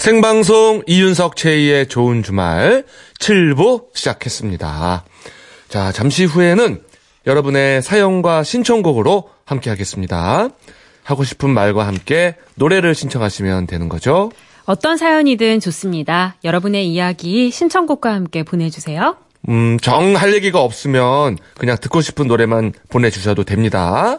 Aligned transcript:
생방송 0.00 0.82
이윤석 0.86 1.36
최희의 1.36 1.86
좋은 1.88 2.22
주말 2.22 2.84
7부 3.18 3.88
시작했습니다. 3.94 5.04
자, 5.68 5.92
잠시 5.92 6.24
후에는 6.24 6.80
여러분의 7.26 7.82
사연과 7.82 8.42
신청곡으로 8.42 9.28
함께 9.44 9.68
하겠습니다. 9.68 10.48
하고 11.02 11.22
싶은 11.22 11.50
말과 11.50 11.86
함께 11.86 12.34
노래를 12.54 12.94
신청하시면 12.94 13.66
되는 13.66 13.90
거죠. 13.90 14.32
어떤 14.64 14.96
사연이든 14.96 15.60
좋습니다. 15.60 16.36
여러분의 16.44 16.88
이야기 16.88 17.50
신청곡과 17.50 18.10
함께 18.10 18.42
보내주세요. 18.42 19.16
음, 19.50 19.78
정 19.80 20.16
할 20.16 20.32
얘기가 20.32 20.62
없으면 20.62 21.36
그냥 21.58 21.76
듣고 21.78 22.00
싶은 22.00 22.26
노래만 22.26 22.72
보내주셔도 22.88 23.44
됩니다. 23.44 24.18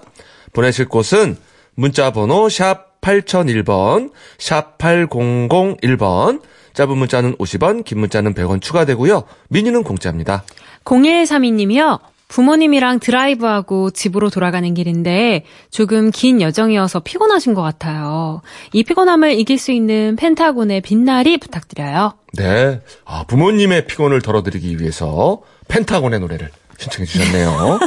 보내실 0.54 0.90
곳은 0.90 1.38
문자 1.74 2.12
번호 2.12 2.50
샵 2.50 2.91
8001번, 3.02 4.12
샵 4.38 4.78
8001번, 4.78 6.42
짧은 6.74 6.98
문자는 6.98 7.36
50원, 7.36 7.84
긴 7.84 8.00
문자는 8.00 8.34
100원 8.34 8.62
추가되고요. 8.62 9.24
미니는 9.50 9.84
공짜입니다. 9.84 10.44
0132님이요. 10.86 12.00
부모님이랑 12.32 13.00
드라이브하고 13.00 13.92
집으로 13.92 14.30
돌아가는 14.30 14.74
길인데 14.74 15.44
조금 15.70 16.12
긴 16.12 16.42
여정이어서 16.42 17.02
피곤하신 17.02 17.54
것 17.54 17.62
같아요. 17.62 18.42
이 18.72 18.84
피곤함을 18.84 19.38
이길 19.38 19.58
수 19.58 19.74
있는 19.74 20.16
펜타곤의 20.16 20.80
빛날이 20.80 21.38
부탁드려요. 21.40 22.14
네. 22.38 22.80
아, 23.04 23.26
부모님의 23.28 23.86
피곤을 23.86 24.22
덜어드리기 24.22 24.80
위해서 24.80 25.42
펜타곤의 25.68 26.22
노래를 26.22 26.50
신청해 26.82 27.06
주셨네요. 27.06 27.80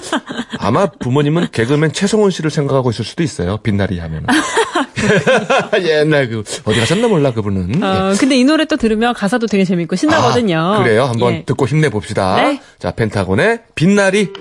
아마 0.59 0.87
부모님은 0.87 1.49
개그맨 1.53 1.93
최성훈 1.93 2.31
씨를 2.31 2.51
생각하고 2.51 2.91
있을 2.91 3.05
수도 3.05 3.23
있어요. 3.23 3.57
빛나리 3.59 3.99
하면은. 3.99 4.27
옛날 5.83 6.29
그, 6.29 6.45
어디 6.65 6.79
가셨나 6.81 7.09
몰라, 7.09 7.33
그분은. 7.33 7.83
예. 7.83 7.85
어, 7.85 8.15
근데 8.19 8.37
이 8.37 8.45
노래 8.45 8.65
또 8.65 8.77
들으면 8.77 9.13
가사도 9.15 9.47
되게 9.47 9.65
재밌고 9.65 9.97
신나거든요. 9.97 10.59
아, 10.59 10.83
그래요? 10.83 11.05
한번 11.05 11.35
예. 11.35 11.45
듣고 11.45 11.67
힘내 11.67 11.89
봅시다. 11.91 12.37
네. 12.37 12.61
자, 12.79 12.93
펜타곤의 12.93 13.61
빛나리. 13.75 14.33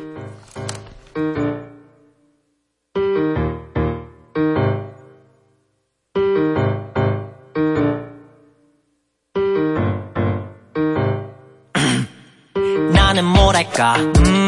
나는 12.93 13.25
뭐랄까 13.25 13.95
음 13.97 14.42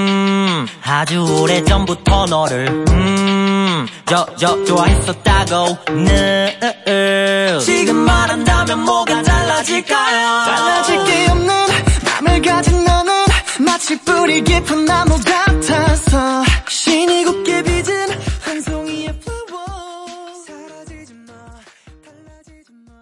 아주 1.06 1.22
오래전부터 1.22 2.26
너를 2.26 2.68
음저 2.90 4.26
저 4.40 4.64
좋아했었다고 4.66 5.94
늘 6.04 7.60
지금 7.64 7.98
말한다면 7.98 8.80
뭐가 8.80 9.22
달라질까요 9.22 10.46
달라질 10.46 11.04
게 11.04 11.28
없는 11.30 11.56
맘을 12.06 12.42
가진 12.42 12.84
너는 12.84 13.14
마치 13.60 14.00
뿌리 14.02 14.44
깊은 14.44 14.86
나무 14.86 15.16
같아서 15.24 16.44
신이 16.68 17.24
곱게 17.24 17.62
빚은 17.62 18.10
한 18.42 18.62
송이의 18.62 19.10
flower 19.10 20.34
사라지지 20.48 21.14
마 21.28 21.34
달라지지 22.04 22.72
마 22.88 22.94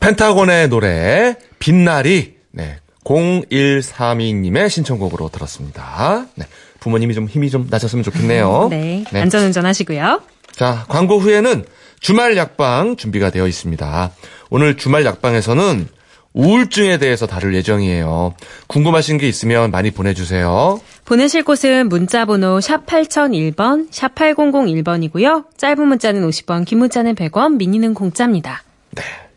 펜타곤의 0.00 0.68
노래, 0.68 1.36
빛나리. 1.60 2.38
네. 2.50 2.80
0132님의 3.04 4.68
신청곡으로 4.68 5.28
들었습니다. 5.28 6.26
네. 6.34 6.44
부모님이 6.86 7.14
좀 7.14 7.26
힘이 7.26 7.50
좀 7.50 7.66
나셨으면 7.68 8.04
좋겠네요. 8.04 8.68
네. 8.70 9.04
안전운전 9.12 9.66
하시고요. 9.66 10.20
자, 10.52 10.84
광고 10.88 11.18
후에는 11.18 11.64
주말 11.98 12.36
약방 12.36 12.96
준비가 12.96 13.30
되어 13.30 13.48
있습니다. 13.48 14.12
오늘 14.50 14.76
주말 14.76 15.04
약방에서는 15.04 15.88
우울증에 16.32 16.98
대해서 16.98 17.26
다룰 17.26 17.54
예정이에요. 17.56 18.34
궁금하신 18.68 19.18
게 19.18 19.26
있으면 19.26 19.70
많이 19.72 19.90
보내주세요. 19.90 20.80
보내실 21.04 21.42
곳은 21.42 21.88
문자번호 21.88 22.60
샵 22.60 22.86
8001번, 22.86 23.88
샵 23.90 24.14
8001번이고요. 24.14 25.46
짧은 25.56 25.88
문자는 25.88 26.28
50원, 26.28 26.64
긴 26.66 26.78
문자는 26.78 27.14
100원, 27.16 27.56
미니는 27.56 27.94
공짜입니다. 27.94 28.62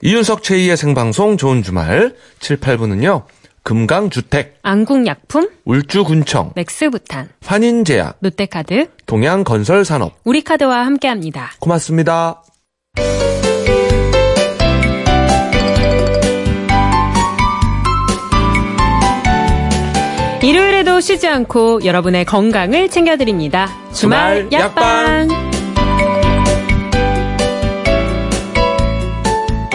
이윤석 0.02 0.44
최희의 0.44 0.78
생방송 0.78 1.38
좋은 1.38 1.64
주말 1.64 2.16
7, 2.40 2.60
8부는요. 2.60 3.24
금강주택, 3.70 4.58
안국약품, 4.64 5.48
울주군청, 5.64 6.54
맥스부탄, 6.56 7.30
환인제약, 7.46 8.18
롯데카드, 8.20 8.88
동양건설산업. 9.06 10.14
우리카드와 10.24 10.88
함께합니다. 10.88 11.52
고맙습니다. 11.60 12.42
일요일에도 20.42 21.00
쉬지 21.00 21.28
않고 21.28 21.86
여러분의 21.86 22.26
건강을 22.26 22.90
챙겨드립니다. 22.90 23.70
주말, 23.94 24.50
주말 24.50 24.52
약방. 24.52 25.30
약방. 25.30 25.50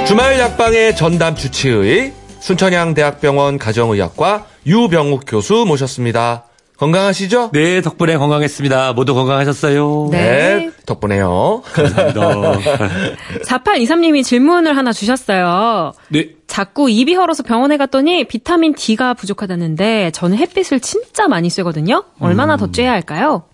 주말 0.05 0.41
약방의 0.41 0.97
전담 0.97 1.37
주치의 1.37 2.24
순천향대학병원 2.45 3.57
가정의학과 3.59 4.45
유병욱 4.67 5.23
교수 5.27 5.65
모셨습니다. 5.67 6.45
건강하시죠? 6.77 7.51
네, 7.55 7.81
덕분에 7.81 8.19
건강했습니다. 8.19 8.93
모두 8.93 9.15
건강하셨어요? 9.15 10.09
네. 10.11 10.71
덕분에요. 10.85 11.63
감사합니다. 11.73 12.59
4823님이 13.47 14.23
질문을 14.23 14.77
하나 14.77 14.93
주셨어요. 14.93 15.93
네. 16.09 16.33
자꾸 16.47 16.91
입이 16.91 17.15
헐어서 17.15 17.43
병원에 17.45 17.79
갔더니 17.79 18.25
비타민 18.25 18.75
D가 18.75 19.15
부족하다는데 19.15 20.11
저는 20.11 20.37
햇빛을 20.37 20.81
진짜 20.81 21.29
많이 21.29 21.49
ଶ୍ୱ거든요. 21.49 22.05
얼마나 22.21 22.59
더 22.59 22.67
쬐야 22.67 22.87
할까요? 22.89 23.45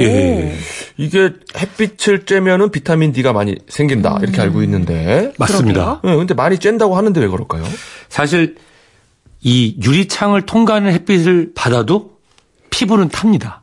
예. 0.00 0.54
이게 0.96 1.30
햇빛을 1.56 2.24
쬐면은 2.24 2.70
비타민 2.72 3.12
D가 3.12 3.32
많이 3.32 3.56
생긴다. 3.68 4.18
이렇게 4.22 4.40
알고 4.40 4.62
있는데. 4.62 5.32
맞습니다. 5.38 6.00
네, 6.04 6.16
근데 6.16 6.34
많이 6.34 6.56
쬐다고 6.56 6.92
하는데 6.92 7.20
왜 7.20 7.28
그럴까요? 7.28 7.64
사실 8.08 8.56
이 9.42 9.76
유리창을 9.82 10.42
통과하는 10.46 10.92
햇빛을 10.92 11.52
받아도 11.54 12.12
피부는 12.70 13.08
탑니다. 13.08 13.62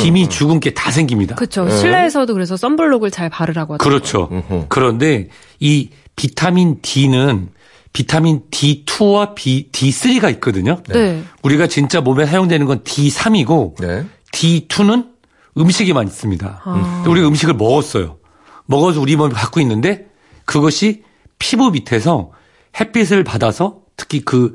김이 0.00 0.28
죽은 0.28 0.60
게 0.60 0.70
다 0.72 0.92
생깁니다. 0.92 1.34
그렇죠. 1.34 1.68
실내에서도 1.68 2.32
그래서 2.32 2.56
썬블록을 2.56 3.10
잘 3.10 3.28
바르라고 3.28 3.74
하죠. 3.74 3.82
그렇죠. 3.82 4.28
음흠. 4.30 4.66
그런데 4.68 5.28
이 5.58 5.90
비타민 6.14 6.80
D는 6.80 7.48
비타민 7.92 8.42
D2와 8.52 9.34
B, 9.34 9.70
D3가 9.72 10.30
있거든요. 10.34 10.80
네. 10.88 11.22
우리가 11.42 11.66
진짜 11.66 12.00
몸에 12.00 12.26
사용되는 12.26 12.66
건 12.66 12.84
D3이고 12.84 13.80
네. 13.80 14.04
D2는 14.32 15.08
음식에만 15.56 16.06
있습니다. 16.06 16.60
근데 16.64 17.10
우리가 17.10 17.28
음식을 17.28 17.54
먹었어요. 17.54 18.18
먹어서 18.66 19.00
우리 19.00 19.16
몸에 19.16 19.32
갖고 19.32 19.60
있는데 19.60 20.06
그것이 20.44 21.02
피부 21.38 21.70
밑에서 21.70 22.30
햇빛을 22.78 23.24
받아서 23.24 23.80
특히 23.96 24.20
그 24.24 24.54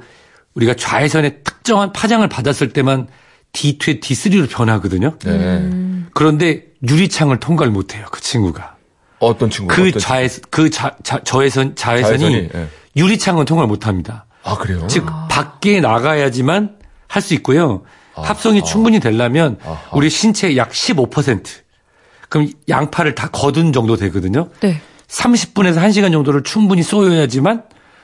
우리가 0.53 0.75
좌회선의 0.75 1.39
특정한 1.43 1.91
파장을 1.91 2.27
받았을 2.29 2.73
때만 2.73 3.07
D2에 3.53 4.01
D3로 4.01 4.49
변하거든요. 4.49 5.17
네. 5.19 5.69
그런데 6.13 6.65
유리창을 6.87 7.39
통과를 7.39 7.71
못해요. 7.71 8.05
그 8.11 8.21
친구가. 8.21 8.75
어떤 9.19 9.49
친구? 9.49 9.73
그 9.73 9.87
어떤 9.89 9.99
좌회 9.99 10.27
그 10.49 10.69
자, 10.69 10.95
자, 11.03 11.19
저회선 11.23 11.75
자외선이 11.75 12.19
자외선이, 12.19 12.49
예. 12.53 12.67
유리창은 12.95 13.45
통과를 13.45 13.67
못합니다. 13.67 14.25
아, 14.43 14.57
그래요? 14.57 14.85
즉 14.87 15.05
밖에 15.29 15.79
나가야지만 15.79 16.77
할 17.07 17.21
수 17.21 17.33
있고요. 17.35 17.83
합성이 18.15 18.63
충분히 18.63 18.99
되려면 18.99 19.57
아하. 19.65 19.77
우리 19.93 20.09
신체의 20.09 20.57
약 20.57 20.71
15% 20.71 21.43
그럼 22.29 22.49
양파를 22.69 23.15
다 23.15 23.29
거둔 23.31 23.73
정도 23.73 23.95
되거든요. 23.95 24.49
네. 24.61 24.81
30분에서 25.07 25.77
1시간 25.77 26.11
정도를 26.11 26.43
충분히 26.43 26.81
쏘여야지만 26.83 27.63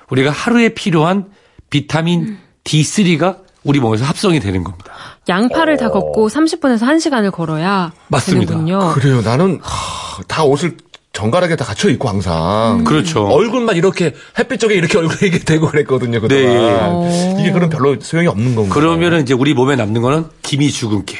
우리가 0.09 0.31
하루에 0.31 0.69
필요한 0.69 1.25
비타민 1.69 2.37
D3가 2.63 3.39
우리 3.63 3.79
몸에서 3.79 4.05
합성이 4.05 4.39
되는 4.39 4.63
겁니다. 4.63 4.91
양파를 5.27 5.77
다 5.77 5.89
걷고 5.89 6.27
30분에서 6.27 6.81
1시간을 6.81 7.31
걸어야 7.31 7.91
맞습니다. 8.07 8.51
되는군요. 8.53 8.93
그래요. 8.93 9.21
나는 9.21 9.59
하, 9.61 10.21
다 10.27 10.43
옷을 10.43 10.77
정갈하게 11.19 11.57
다 11.57 11.65
갖춰 11.65 11.89
입고 11.89 12.07
항상. 12.07 12.85
그렇죠. 12.85 13.25
얼굴만 13.27 13.75
이렇게 13.75 14.13
햇빛 14.37 14.57
쪽에 14.57 14.75
이렇게 14.75 14.97
얼굴이 14.99 15.31
되고 15.39 15.67
그랬거든요. 15.67 16.21
그동안. 16.21 16.45
네. 16.47 16.79
어. 16.81 17.37
이게 17.39 17.51
그럼 17.51 17.69
별로 17.69 17.97
소용이 17.99 18.27
없는 18.27 18.55
건가요? 18.55 18.73
그러면은 18.73 19.21
이제 19.21 19.33
우리 19.33 19.53
몸에 19.53 19.75
남는 19.75 20.01
거는 20.01 20.25
김이 20.43 20.71
죽은 20.71 21.05
깨. 21.05 21.17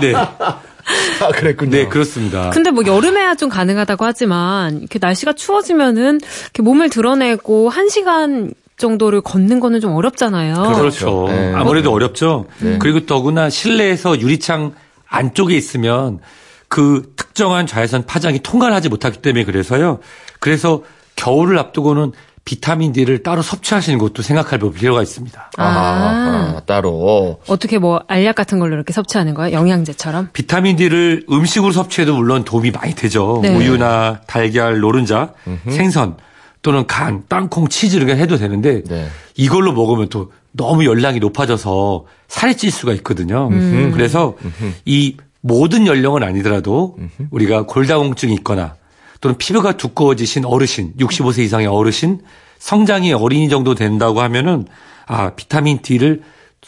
네. 0.00 0.14
아, 0.14 1.28
그랬군요. 1.34 1.70
네, 1.70 1.86
그렇습니다. 1.86 2.48
근데 2.48 2.70
뭐 2.70 2.82
여름에야 2.86 3.34
좀 3.34 3.50
가능하다고 3.50 4.06
하지만 4.06 4.78
이렇게 4.78 4.98
날씨가 4.98 5.34
추워지면은 5.34 6.20
이렇게 6.44 6.62
몸을 6.62 6.88
드러내고 6.88 7.70
1시간 7.70 8.54
정도를 8.78 9.20
걷는 9.20 9.60
거는 9.60 9.80
좀 9.80 9.92
어렵잖아요. 9.92 10.72
그렇죠. 10.76 11.26
네. 11.28 11.52
아무래도 11.54 11.92
어렵죠. 11.92 12.46
그리고 12.78 13.04
더구나 13.04 13.50
실내에서 13.50 14.18
유리창 14.18 14.72
안쪽에 15.10 15.54
있으면 15.56 16.20
그 16.68 17.12
특정한 17.38 17.68
자외선 17.68 18.04
파장이 18.04 18.40
통과를 18.40 18.74
하지 18.74 18.88
못하기 18.88 19.18
때문에 19.18 19.44
그래서요. 19.44 20.00
그래서 20.40 20.82
겨울을 21.14 21.56
앞두고는 21.56 22.10
비타민 22.44 22.92
D를 22.92 23.22
따로 23.22 23.42
섭취하시는 23.42 23.96
것도 24.00 24.22
생각할 24.22 24.58
필요가 24.72 25.02
있습니다. 25.02 25.52
아, 25.56 25.64
아, 25.64 26.62
따로. 26.66 27.38
어떻게 27.46 27.78
뭐 27.78 28.00
알약 28.08 28.34
같은 28.34 28.58
걸로 28.58 28.74
이렇게 28.74 28.92
섭취하는 28.92 29.34
거예요? 29.34 29.56
영양제처럼? 29.56 30.30
비타민 30.32 30.74
D를 30.74 31.26
음식으로 31.30 31.70
섭취해도 31.70 32.16
물론 32.16 32.42
도움이 32.42 32.72
많이 32.72 32.96
되죠. 32.96 33.38
네. 33.40 33.54
우유나 33.54 34.22
달걀, 34.26 34.80
노른자, 34.80 35.34
생선 35.68 36.16
또는 36.62 36.88
간, 36.88 37.22
땅콩, 37.28 37.68
치즈 37.68 37.94
이렇게 37.94 38.16
해도 38.16 38.36
되는데 38.36 38.82
네. 38.82 39.08
이걸로 39.36 39.72
먹으면 39.72 40.08
또 40.08 40.32
너무 40.50 40.84
열량이 40.84 41.20
높아져서 41.20 42.06
살이 42.26 42.56
찔 42.56 42.72
수가 42.72 42.94
있거든요. 42.94 43.48
그래서 43.92 44.34
이 44.84 45.16
모든 45.40 45.86
연령은 45.86 46.22
아니더라도 46.22 46.96
우리가 47.30 47.66
골다공증이 47.66 48.34
있거나 48.34 48.76
또는 49.20 49.36
피부가 49.36 49.76
두꺼워지신 49.76 50.44
어르신, 50.44 50.94
65세 50.98 51.40
이상의 51.40 51.66
어르신, 51.66 52.20
성장이 52.58 53.12
어린이 53.12 53.48
정도 53.48 53.74
된다고 53.74 54.20
하면은 54.20 54.66
아, 55.06 55.30
비타민 55.34 55.80
D를 55.82 56.22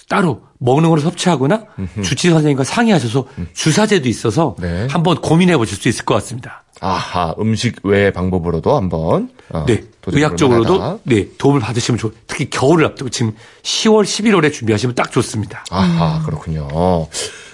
따로 0.09 0.43
먹는 0.59 0.91
걸 0.91 1.01
섭취하거나 1.01 1.65
주치 2.03 2.31
선생님과 2.31 2.65
상의하셔서 2.65 3.27
주사제도 3.55 4.09
있어서 4.09 4.57
네. 4.59 4.87
한번 4.91 5.21
고민해 5.21 5.57
보실 5.57 5.77
수 5.77 5.89
있을 5.89 6.05
것 6.05 6.15
같습니다. 6.15 6.65
아하, 6.81 7.35
음식 7.39 7.85
외의 7.85 8.13
방법으로도 8.13 8.77
한번. 8.77 9.31
어, 9.51 9.65
네. 9.67 9.83
의학적으로도. 10.07 11.01
네, 11.05 11.29
도움을 11.37 11.61
받으시면 11.61 11.99
좋 11.99 12.13
특히 12.27 12.49
겨울을 12.49 12.87
앞두고 12.87 13.11
지금 13.11 13.35
10월, 13.63 14.05
11월에 14.05 14.53
준비하시면 14.53 14.95
딱 14.95 15.13
좋습니다. 15.13 15.65
아하, 15.71 16.23
그렇군요. 16.25 16.69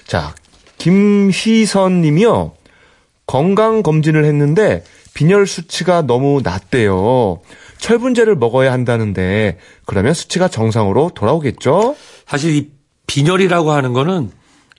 자, 0.07 0.35
김희선 0.79 2.03
님이요. 2.03 2.53
건강 3.27 3.83
검진을 3.83 4.25
했는데 4.25 4.85
빈혈 5.15 5.47
수치가 5.47 6.03
너무 6.03 6.41
낮대요. 6.45 7.41
철분제를 7.79 8.37
먹어야 8.37 8.73
한다는데 8.73 9.59
그러면 9.85 10.15
수치가 10.15 10.49
정상으로 10.49 11.11
돌아오겠죠? 11.15 11.97
사실 12.27 12.55
이 12.55 12.71
빈혈이라고 13.07 13.73
하는 13.73 13.93
거는 13.93 14.31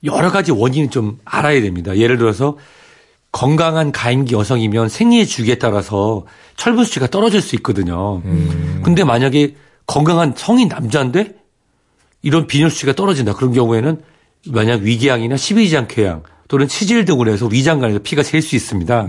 여러 0.04 0.32
가지 0.32 0.52
원인을 0.52 0.90
좀 0.90 1.20
알아야 1.26 1.62
됩니다. 1.62 1.98
예를 1.98 2.18
들어서 2.18 2.58
건강한 3.32 3.92
가임기 3.92 4.34
여성이면 4.34 4.90
생리의 4.90 5.28
주기에 5.28 5.56
따라서 5.56 6.26
철분 6.56 6.86
수치가 6.86 7.08
떨어질 7.08 7.42
수 7.42 7.56
있거든요. 7.58 8.22
근데 8.84 9.04
만약에 9.04 9.56
건강한 9.86 10.34
성인 10.36 10.68
남자인데 10.68 11.36
이런 12.22 12.48
빈혈 12.48 12.70
수치가 12.70 12.94
떨어진다. 12.94 13.34
그런 13.34 13.54
경우에는 13.54 14.02
만약 14.48 14.82
위궤양이나 14.82 15.38
십이지장 15.38 15.88
궤양 15.88 16.24
또는 16.48 16.68
치질 16.68 17.04
등으로 17.06 17.32
해서 17.32 17.48
위장관에서 17.48 18.00
피가 18.00 18.24
셀 18.24 18.42
수 18.42 18.56
있습니다. 18.56 19.08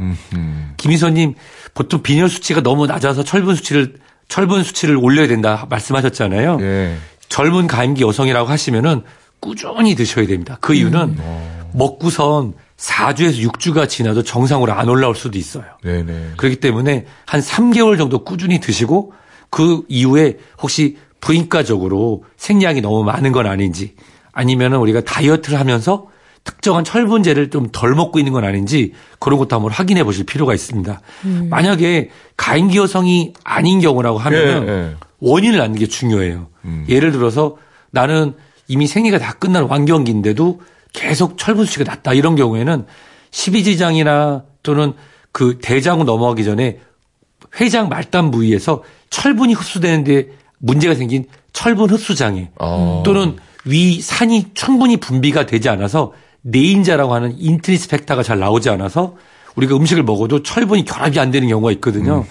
김희선님 0.76 1.34
보통 1.74 2.02
빈혈 2.02 2.28
수치가 2.28 2.62
너무 2.62 2.86
낮아서 2.86 3.22
철분 3.22 3.54
수치를 3.54 3.94
철분 4.28 4.62
수치를 4.64 4.96
올려야 4.96 5.28
된다 5.28 5.66
말씀하셨잖아요. 5.70 6.58
예. 6.60 6.96
젊은 7.28 7.66
가임기 7.66 8.02
여성이라고 8.02 8.48
하시면은 8.48 9.02
꾸준히 9.40 9.94
드셔야 9.94 10.26
됩니다. 10.26 10.58
그 10.60 10.74
이유는 10.74 11.16
먹고선 11.72 12.54
4주에서 12.76 13.48
6주가 13.52 13.88
지나도 13.88 14.22
정상으로 14.22 14.72
안 14.72 14.88
올라올 14.88 15.14
수도 15.14 15.38
있어요. 15.38 15.64
네네. 15.82 16.32
그렇기 16.36 16.56
때문에 16.56 17.06
한 17.26 17.40
3개월 17.40 17.98
정도 17.98 18.24
꾸준히 18.24 18.60
드시고 18.60 19.12
그 19.50 19.82
이후에 19.88 20.38
혹시 20.60 20.96
부인과적으로 21.20 22.24
생량이 22.36 22.80
너무 22.80 23.04
많은 23.04 23.32
건 23.32 23.46
아닌지 23.46 23.94
아니면은 24.38 24.78
우리가 24.78 25.00
다이어트를 25.00 25.58
하면서 25.58 26.06
특정한 26.44 26.84
철분제를 26.84 27.50
좀 27.50 27.68
덜 27.72 27.96
먹고 27.96 28.20
있는 28.20 28.32
건 28.32 28.44
아닌지 28.44 28.92
그런 29.18 29.36
것도 29.40 29.56
한번 29.56 29.72
확인해 29.72 30.04
보실 30.04 30.24
필요가 30.24 30.54
있습니다. 30.54 31.00
만약에 31.50 32.10
가임기 32.36 32.78
여성이 32.78 33.32
아닌 33.42 33.80
경우라고 33.80 34.18
하면은 34.18 34.68
예, 34.68 34.72
예. 34.72 34.96
원인을 35.18 35.60
아는 35.60 35.74
게 35.74 35.86
중요해요. 35.86 36.46
예를 36.88 37.10
들어서 37.10 37.56
나는 37.90 38.34
이미 38.68 38.86
생리가 38.86 39.18
다 39.18 39.32
끝난 39.32 39.64
완경기인데도 39.64 40.60
계속 40.92 41.36
철분 41.36 41.64
수치가 41.64 41.84
낮다 41.84 42.14
이런 42.14 42.36
경우에는 42.36 42.86
십이지장이나 43.32 44.44
또는 44.62 44.92
그 45.32 45.58
대장으로 45.60 46.04
넘어가기 46.04 46.44
전에 46.44 46.78
회장 47.60 47.88
말단 47.88 48.30
부위에서 48.30 48.84
철분이 49.10 49.54
흡수되는데 49.54 50.28
문제가 50.58 50.94
생긴 50.94 51.26
철분 51.52 51.90
흡수 51.90 52.14
장애 52.14 52.50
어. 52.60 53.02
또는 53.04 53.36
위 53.64 54.00
산이 54.00 54.48
충분히 54.54 54.96
분비가 54.96 55.46
되지 55.46 55.68
않아서 55.68 56.12
내인자라고 56.42 57.14
하는 57.14 57.34
intrinsic 57.38 57.88
factor가 57.88 58.22
잘 58.22 58.38
나오지 58.38 58.70
않아서 58.70 59.16
우리가 59.56 59.74
음식을 59.76 60.04
먹어도 60.04 60.42
철분이 60.42 60.84
결합이 60.84 61.18
안 61.18 61.30
되는 61.30 61.48
경우가 61.48 61.72
있거든요. 61.72 62.24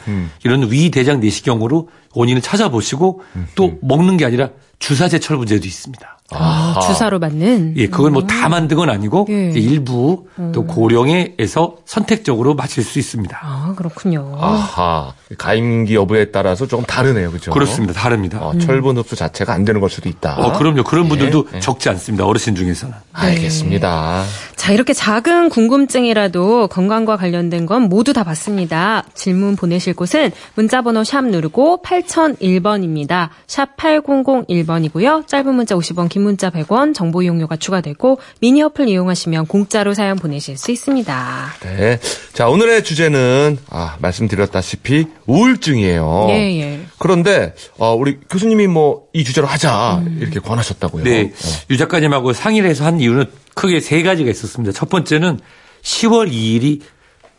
이런 0.45 0.71
위 0.71 0.91
대장 0.91 1.19
내시경으로 1.19 1.89
원인을 2.17 2.41
찾아보시고 2.41 3.21
또 3.55 3.73
먹는 3.81 4.17
게 4.17 4.25
아니라 4.25 4.49
주사 4.79 5.07
제 5.07 5.19
철분제도 5.19 5.65
있습니다. 5.67 6.13
아, 6.31 6.77
주사로 6.85 7.19
맞는. 7.19 7.75
예, 7.77 7.87
그건 7.87 8.11
뭐 8.11 8.27
다 8.27 8.49
만든 8.49 8.75
건 8.75 8.89
아니고 8.89 9.27
예. 9.29 9.49
일부 9.55 10.25
또 10.53 10.65
고령에서 10.65 11.77
선택적으로 11.85 12.53
맞을 12.53 12.83
수 12.83 12.99
있습니다. 12.99 13.39
아, 13.41 13.73
그렇군요. 13.77 14.35
아하. 14.37 15.13
가임기 15.37 15.95
여부에 15.95 16.31
따라서 16.31 16.67
조금 16.67 16.83
다르네요. 16.85 17.31
그죠? 17.31 17.51
그렇습니다. 17.51 17.93
다릅니다. 17.93 18.39
어, 18.41 18.57
철분 18.57 18.97
흡수 18.97 19.15
자체가 19.15 19.53
안 19.53 19.63
되는 19.63 19.79
걸 19.79 19.89
수도 19.89 20.09
있다. 20.09 20.35
어, 20.37 20.51
그럼요. 20.57 20.83
그런 20.83 21.07
분들도 21.07 21.47
예. 21.55 21.59
적지 21.61 21.87
않습니다. 21.89 22.25
어르신 22.25 22.55
중에서는. 22.55 22.93
알겠습니다. 23.13 24.23
자, 24.57 24.73
이렇게 24.73 24.91
작은 24.91 25.47
궁금증이라도 25.49 26.67
건강과 26.67 27.15
관련된 27.17 27.65
건 27.65 27.83
모두 27.83 28.11
다 28.11 28.23
받습니다. 28.25 29.03
질문 29.13 29.55
보내실 29.55 29.93
곳은 29.93 30.31
문자 30.55 30.81
번호 30.81 31.05
샵 31.05 31.23
누르고 31.25 31.81
8001번입니다. 32.07 33.29
샵 33.45 33.75
8001번이고요. 33.77 35.27
짧은 35.27 35.53
문자 35.53 35.75
50원, 35.75 36.09
긴 36.09 36.23
문자 36.23 36.49
100원, 36.49 36.93
정보 36.93 37.21
이용료가 37.21 37.57
추가되고 37.57 38.19
미니 38.39 38.61
어플 38.61 38.87
이용하시면 38.87 39.47
공짜로 39.47 39.93
사연 39.93 40.17
보내실 40.17 40.57
수 40.57 40.71
있습니다. 40.71 41.53
네. 41.61 41.99
자, 42.33 42.47
오늘의 42.49 42.83
주제는, 42.83 43.57
아, 43.69 43.97
말씀드렸다시피, 43.99 45.07
우울증이에요. 45.25 46.27
예, 46.29 46.59
예. 46.59 46.79
그런데, 46.97 47.53
어, 47.77 47.93
우리 47.93 48.17
교수님이 48.29 48.67
뭐, 48.67 49.03
이 49.13 49.23
주제로 49.23 49.47
하자, 49.47 50.03
이렇게 50.19 50.39
권하셨다고요. 50.39 51.03
네. 51.03 51.33
어. 51.33 51.49
유 51.69 51.77
작가님하고 51.77 52.33
상의를 52.33 52.69
해서 52.69 52.85
한 52.85 52.99
이유는 52.99 53.25
크게 53.53 53.79
세 53.79 54.03
가지가 54.03 54.29
있었습니다. 54.29 54.71
첫 54.71 54.89
번째는 54.89 55.39
10월 55.81 56.31
2일이 56.31 56.81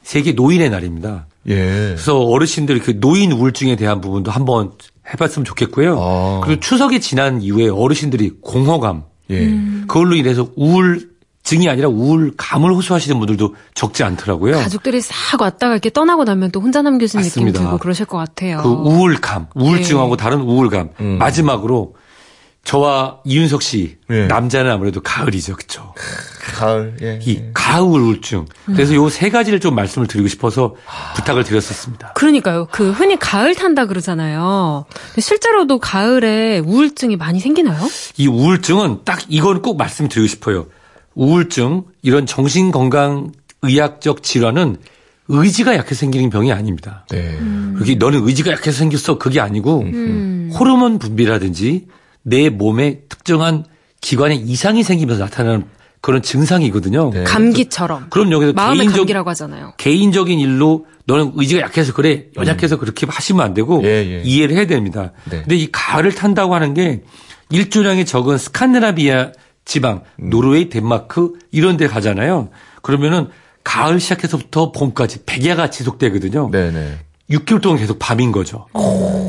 세계 0.08 0.32
노인의 0.32 0.70
날입니다. 0.70 1.26
예. 1.48 1.54
그래서 1.54 2.18
어르신들 2.18 2.78
그 2.78 2.98
노인 2.98 3.30
우울증에 3.30 3.76
대한 3.76 4.00
부분도 4.00 4.30
한번 4.30 4.72
해봤으면 5.12 5.44
좋겠고요. 5.44 5.98
아. 6.00 6.40
그리고 6.42 6.60
추석이 6.60 7.02
지난 7.02 7.42
이후에 7.42 7.68
어르신들이 7.68 8.38
공허감, 8.40 9.02
예. 9.28 9.50
그걸로 9.86 10.16
인해서 10.16 10.48
우울 10.56 11.10
증이 11.42 11.68
아니라 11.68 11.88
우울감을 11.88 12.72
호소하시는 12.72 13.18
분들도 13.18 13.54
적지 13.74 14.02
않더라고요. 14.02 14.56
가족들이 14.56 15.02
싹 15.02 15.42
왔다가 15.42 15.74
이렇게 15.74 15.90
떠나고 15.90 16.24
나면 16.24 16.52
또 16.52 16.62
혼자 16.62 16.80
남겨진 16.80 17.20
느낌 17.20 17.42
맞습니다. 17.44 17.60
들고 17.60 17.76
그러실 17.76 18.06
것 18.06 18.16
같아요. 18.16 18.62
그 18.62 18.68
우울감, 18.70 19.48
우울증하고 19.54 20.16
네. 20.16 20.22
다른 20.22 20.40
우울감. 20.40 20.88
음. 21.00 21.18
마지막으로 21.18 21.96
저와 22.72 23.20
이윤석 23.24 23.62
씨 23.62 23.96
예. 24.10 24.26
남자는 24.26 24.70
아무래도 24.70 25.00
가을이죠, 25.00 25.56
그렇죠? 25.56 25.94
가을, 26.54 26.98
예. 27.00 27.18
이 27.24 27.40
가을 27.54 27.98
우울증. 27.98 28.44
그래서 28.66 28.94
요 28.94 29.08
세 29.08 29.30
가지를 29.30 29.58
좀 29.58 29.74
말씀을 29.74 30.06
드리고 30.06 30.28
싶어서 30.28 30.74
부탁을 31.16 31.44
드렸었습니다. 31.44 32.12
그러니까요. 32.12 32.68
그 32.70 32.90
흔히 32.90 33.18
가을 33.18 33.54
탄다 33.54 33.86
그러잖아요. 33.86 34.84
근데 35.08 35.20
실제로도 35.22 35.78
가을에 35.78 36.58
우울증이 36.58 37.16
많이 37.16 37.40
생기나요? 37.40 37.80
이 38.18 38.26
우울증은 38.28 38.98
딱 39.06 39.22
이건 39.30 39.62
꼭 39.62 39.78
말씀드리고 39.78 40.26
싶어요. 40.28 40.66
우울증 41.14 41.84
이런 42.02 42.26
정신 42.26 42.70
건강 42.70 43.32
의학적 43.62 44.22
질환은 44.22 44.76
의지가 45.28 45.74
약해서 45.74 46.00
생기는 46.00 46.28
병이 46.28 46.52
아닙니다. 46.52 47.06
네. 47.10 47.38
그게 47.78 47.94
너는 47.94 48.28
의지가 48.28 48.50
약해서 48.52 48.76
생겼어 48.80 49.16
그게 49.16 49.40
아니고 49.40 49.86
호르몬 50.58 50.98
분비라든지 50.98 51.86
내 52.28 52.50
몸에 52.50 53.00
특정한 53.08 53.64
기관에 54.00 54.34
이상이 54.34 54.82
생기면서 54.82 55.24
나타나는 55.24 55.64
그런 56.00 56.22
증상이거든요. 56.22 57.10
네. 57.12 57.24
감기처럼. 57.24 58.06
그럼 58.10 58.30
여기서 58.30 58.52
마음의 58.52 58.78
개인적 58.78 58.96
감기라고 58.98 59.30
하잖아요. 59.30 59.72
개인적인 59.78 60.38
일로 60.38 60.86
너는 61.06 61.32
의지가 61.34 61.60
약해서 61.62 61.92
그래 61.92 62.26
연약해서 62.36 62.78
그렇게 62.78 63.06
하시면 63.08 63.44
안 63.44 63.54
되고 63.54 63.80
음. 63.80 63.84
예, 63.84 63.88
예. 63.88 64.22
이해를 64.22 64.56
해야 64.56 64.66
됩니다. 64.66 65.12
네. 65.24 65.40
근데 65.40 65.56
이 65.56 65.68
가을을 65.72 66.14
탄다고 66.14 66.54
하는 66.54 66.74
게 66.74 67.02
일조량이 67.50 68.04
적은 68.04 68.38
스칸디나비아 68.38 69.32
지방, 69.64 70.02
음. 70.22 70.30
노르웨이, 70.30 70.68
덴마크 70.68 71.32
이런 71.50 71.76
데 71.76 71.88
가잖아요. 71.88 72.50
그러면은 72.82 73.28
가을 73.64 74.00
시작해서부터 74.00 74.72
봄까지 74.72 75.24
백야가 75.26 75.70
지속되거든요. 75.70 76.50
네네. 76.50 76.98
6개월 77.30 77.60
동안 77.60 77.78
계속 77.78 77.98
밤인 77.98 78.32
거죠. 78.32 78.66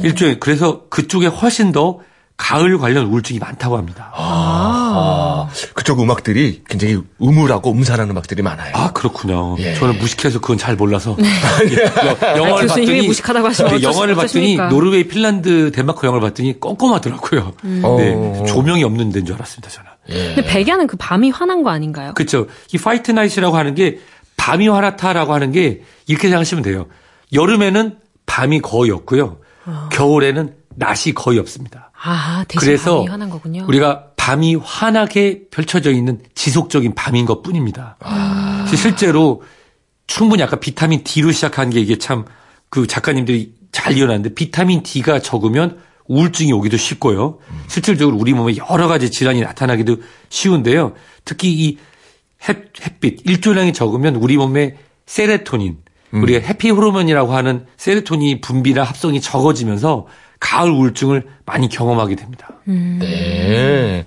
일종의 0.03 0.39
그래서 0.39 0.88
그쪽에 0.89 1.27
훨씬 1.27 1.74
더 1.74 2.00
가을 2.41 2.77
관련 2.77 3.05
우울증이 3.08 3.38
많다고 3.38 3.77
합니다. 3.77 4.12
아, 4.15 5.50
그쪽 5.74 6.00
음악들이 6.01 6.63
굉장히 6.69 6.98
음울하고 7.22 7.69
음산한 7.72 8.10
음악들이 8.10 8.41
많아요. 8.41 8.72
아 8.75 8.93
그렇군요. 8.93 9.58
예. 9.60 9.74
저는 9.75 10.00
무식해서 10.00 10.39
그건 10.39 10.58
잘 10.58 10.75
몰라서 10.77 11.17
여- 11.19 12.38
영화를 12.38 12.53
아, 12.53 12.62
교수님이 12.62 12.86
봤더니 12.93 13.08
무식하다고 13.08 13.48
하시면 13.50 13.72
네, 13.72 13.77
어쩌- 13.77 13.89
영화를 13.91 14.15
봤더니 14.15 14.25
어쩌십니까? 14.25 14.69
노르웨이, 14.69 15.03
핀란드, 15.08 15.72
덴마크 15.74 16.08
영화를 16.08 16.27
봤더니 16.29 16.60
껌껌하더라고요. 16.62 17.53
네, 17.63 17.81
어. 17.84 18.46
조명이 18.48 18.84
없는 18.86 19.12
데인 19.12 19.25
줄 19.25 19.36
알았습니다 19.36 19.69
저는. 19.69 19.89
근데 20.08 20.41
백야는 20.43 20.88
그 20.88 20.96
밤이 20.98 21.29
환한 21.31 21.62
거 21.62 21.69
아닌가요? 21.72 22.13
그렇죠. 22.15 22.48
이 22.74 22.77
white 22.77 23.12
night라고 23.12 23.58
하는 23.58 23.75
게 23.75 24.00
밤이 24.38 24.69
환하다라고 24.69 25.34
하는 25.34 25.51
게 25.51 25.81
이렇게 26.08 26.29
생각하시면 26.29 26.63
돼요. 26.63 26.88
여름에는 27.34 27.98
밤이 28.25 28.62
거의 28.62 28.91
없고요. 28.91 29.38
겨울에는 29.91 30.53
낮이 30.77 31.13
거의 31.13 31.38
없습니다. 31.39 31.88
아, 32.01 32.46
대신 32.48 32.60
그래서 32.60 32.96
밤이 32.98 33.08
환한 33.08 33.29
거군요. 33.29 33.65
우리가 33.68 34.06
밤이 34.15 34.56
환하게 34.56 35.44
펼쳐져 35.51 35.91
있는 35.91 36.20
지속적인 36.36 36.96
밤인 36.96 37.25
것 37.25 37.41
뿐입니다. 37.41 37.98
실제로 38.75 39.41
충분히 40.08 40.44
아까 40.44 40.58
비타민 40.58 41.03
D로 41.03 41.32
시작한 41.32 41.70
게 41.70 41.79
이게 41.79 41.98
참 41.98 42.25
그 42.70 42.88
작가님들이 42.88 43.53
잘 43.72 43.98
이어놨는데 43.98 44.36
비타민 44.36 44.84
D가 44.84 45.20
적으면 45.20 45.79
우울증이 46.08 46.51
오기도 46.53 46.77
쉽고요. 46.77 47.39
실질적으로 47.68 48.18
우리 48.18 48.34
몸에 48.34 48.53
여러 48.70 48.88
가지 48.88 49.12
질환이 49.12 49.41
나타나기도 49.41 49.98
쉬운데요. 50.29 50.94
특히 51.25 51.51
이 51.51 51.77
햇, 52.48 52.72
햇빛, 52.82 53.27
일조량이 53.27 53.74
적으면 53.74 54.15
우리 54.15 54.38
몸에 54.38 54.77
세레토닌, 55.06 55.77
우리가 56.12 56.46
해피 56.48 56.70
호르몬이라고 56.70 57.34
하는 57.36 57.65
세레토닌 57.77 58.41
분비나 58.41 58.84
합성이 58.84 59.20
적어지면서 59.20 60.08
가을 60.39 60.72
우울증을 60.72 61.27
많이 61.46 61.69
경험하게 61.69 62.15
됩니다. 62.15 62.50
네. 62.65 64.05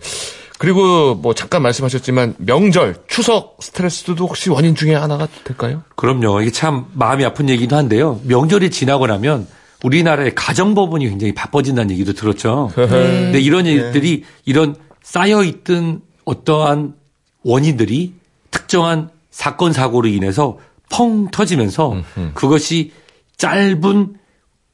그리고 0.59 1.17
뭐 1.17 1.35
잠깐 1.35 1.63
말씀하셨지만 1.63 2.37
명절, 2.39 3.03
추석 3.09 3.59
스트레스도 3.61 4.15
혹시 4.27 4.49
원인 4.49 4.75
중에 4.75 4.95
하나가 4.95 5.27
될까요? 5.45 5.83
그럼요. 5.97 6.41
이게 6.41 6.53
참 6.53 6.87
마음이 6.93 7.25
아픈 7.25 7.49
얘기도 7.49 7.75
한데요. 7.77 8.21
명절이 8.25 8.71
지나고 8.71 9.09
나면 9.09 9.49
우리나라의 9.83 10.35
가정법원이 10.37 11.09
굉장히 11.09 11.35
바빠진다는 11.35 11.91
얘기도 11.91 12.13
들었죠. 12.13 12.71
근데 12.77 13.41
이런 13.41 13.67
일들이 13.67 14.23
이런 14.45 14.77
쌓여있던 15.03 16.03
어떠한 16.25 16.95
원인들이 17.43 18.15
특정한 18.53 19.11
사건, 19.33 19.73
사고로 19.73 20.09
인해서 20.09 20.59
펑 20.93 21.29
터지면서 21.33 21.97
그것이 22.35 22.93
짧은 23.37 24.15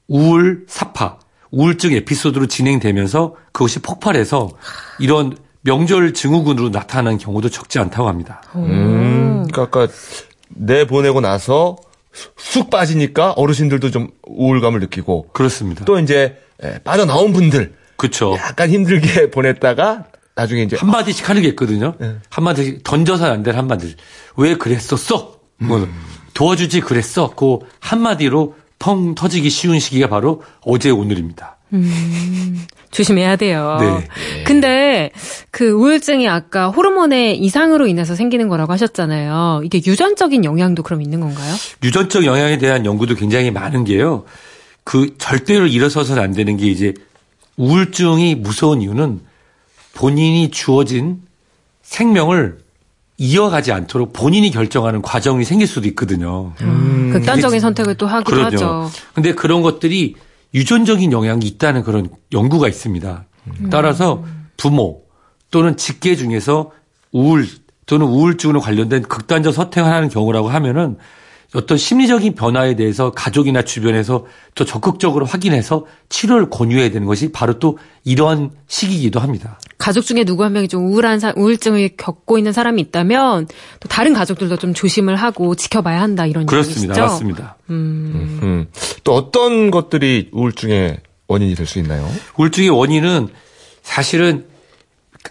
우울 0.08 0.64
우울증 1.50 1.92
에피소드로 1.92 2.46
진행되면서 2.46 3.34
그것이 3.52 3.80
폭발해서 3.80 4.50
이런 4.98 5.36
명절 5.62 6.14
증후군으로 6.14 6.68
나타나는 6.70 7.18
경우도 7.18 7.48
적지 7.48 7.78
않다고 7.78 8.08
합니다. 8.08 8.42
음, 8.54 9.46
그러니까 9.50 9.62
아까 9.62 9.92
내 10.48 10.86
보내고 10.86 11.20
나서 11.20 11.76
쑥 12.36 12.70
빠지니까 12.70 13.32
어르신들도 13.32 13.90
좀 13.90 14.08
우울감을 14.26 14.80
느끼고 14.80 15.28
그렇습니다. 15.32 15.84
또 15.84 15.98
이제 15.98 16.38
예, 16.64 16.78
빠져나온 16.84 17.32
분들 17.32 17.74
그렇죠. 17.96 18.34
약간 18.38 18.70
힘들게 18.70 19.30
보냈다가 19.32 20.04
나중에 20.34 20.62
이제 20.62 20.76
한 20.76 20.90
마디씩 20.90 21.28
하는 21.28 21.42
게 21.42 21.48
있거든요. 21.48 21.94
네. 21.98 22.16
한 22.30 22.44
마디씩 22.44 22.84
던져서 22.84 23.26
안 23.26 23.42
될 23.42 23.56
한 23.56 23.66
마디. 23.66 23.96
왜 24.36 24.54
그랬었어? 24.56 25.38
뭐 25.58 25.78
음. 25.78 25.92
도와주지 26.34 26.80
그랬어. 26.80 27.30
그 27.34 27.58
한 27.80 28.00
마디로 28.00 28.54
펑 28.78 29.14
터지기 29.14 29.50
쉬운 29.50 29.78
시기가 29.78 30.08
바로 30.08 30.42
어제 30.60 30.90
오늘입니다. 30.90 31.56
조심해야 32.90 33.36
돼요. 33.36 33.76
네. 33.80 34.08
근데 34.44 35.10
그 35.50 35.70
우울증이 35.70 36.28
아까 36.28 36.70
호르몬의 36.70 37.38
이상으로 37.38 37.86
인해서 37.86 38.14
생기는 38.14 38.48
거라고 38.48 38.72
하셨잖아요. 38.72 39.60
이게 39.64 39.78
유전적인 39.84 40.44
영향도 40.44 40.82
그럼 40.82 41.02
있는 41.02 41.20
건가요? 41.20 41.54
유전적 41.82 42.24
영향에 42.24 42.58
대한 42.58 42.86
연구도 42.86 43.14
굉장히 43.14 43.50
많은 43.50 43.84
게요. 43.84 44.24
그 44.84 45.16
절대로 45.18 45.66
일어서서는 45.66 46.22
안 46.22 46.32
되는 46.32 46.56
게 46.56 46.66
이제 46.66 46.94
우울증이 47.56 48.36
무서운 48.36 48.80
이유는 48.80 49.20
본인이 49.94 50.50
주어진 50.50 51.20
생명을 51.82 52.58
이어가지 53.18 53.72
않도록 53.72 54.12
본인이 54.12 54.50
결정하는 54.50 55.02
과정이 55.02 55.44
생길 55.44 55.66
수도 55.66 55.88
있거든요. 55.88 56.52
극단적인 57.12 57.56
이게 57.56 57.60
선택을 57.60 57.96
또 57.96 58.06
하기도 58.06 58.30
그럼요. 58.30 58.46
하죠. 58.46 58.90
근데 59.12 59.34
그런 59.34 59.60
것들이 59.62 60.14
유전적인 60.54 61.12
영향이 61.12 61.44
있다는 61.44 61.82
그런 61.82 62.08
연구가 62.32 62.68
있습니다. 62.68 63.24
따라서 63.70 64.24
부모 64.56 65.02
또는 65.50 65.76
직계 65.76 66.14
중에서 66.16 66.70
우울 67.12 67.46
또는 67.86 68.06
우울증으로 68.06 68.60
관련된 68.60 69.02
극단적 69.02 69.52
선택을 69.52 69.90
하는 69.90 70.08
경우라고 70.08 70.48
하면은 70.48 70.96
어떤 71.54 71.78
심리적인 71.78 72.34
변화에 72.34 72.76
대해서 72.76 73.10
가족이나 73.12 73.62
주변에서 73.62 74.26
더 74.54 74.64
적극적으로 74.66 75.24
확인해서 75.24 75.86
치료를 76.10 76.50
권유해야 76.50 76.90
되는 76.90 77.06
것이 77.06 77.32
바로 77.32 77.58
또 77.58 77.78
이러한 78.04 78.50
시기이기도 78.66 79.18
합니다. 79.18 79.58
가족 79.78 80.02
중에 80.02 80.24
누구 80.24 80.44
한 80.44 80.52
명이 80.52 80.68
좀 80.68 80.86
우울한 80.86 81.20
사- 81.20 81.32
우울증을 81.34 81.90
겪고 81.96 82.36
있는 82.36 82.52
사람이 82.52 82.82
있다면 82.82 83.46
또 83.80 83.88
다른 83.88 84.12
가족들도 84.12 84.56
좀 84.58 84.74
조심을 84.74 85.16
하고 85.16 85.54
지켜봐야 85.54 86.02
한다 86.02 86.26
이런 86.26 86.44
그렇습니다. 86.44 86.82
얘기시죠? 86.94 87.00
맞습니다. 87.00 87.56
음, 87.70 88.66
또 89.04 89.14
어떤 89.14 89.70
것들이 89.70 90.28
우울증의 90.32 90.98
원인이 91.28 91.54
될 91.54 91.66
수 91.66 91.78
있나요? 91.78 92.06
우울증의 92.36 92.68
원인은 92.70 93.28
사실은 93.82 94.46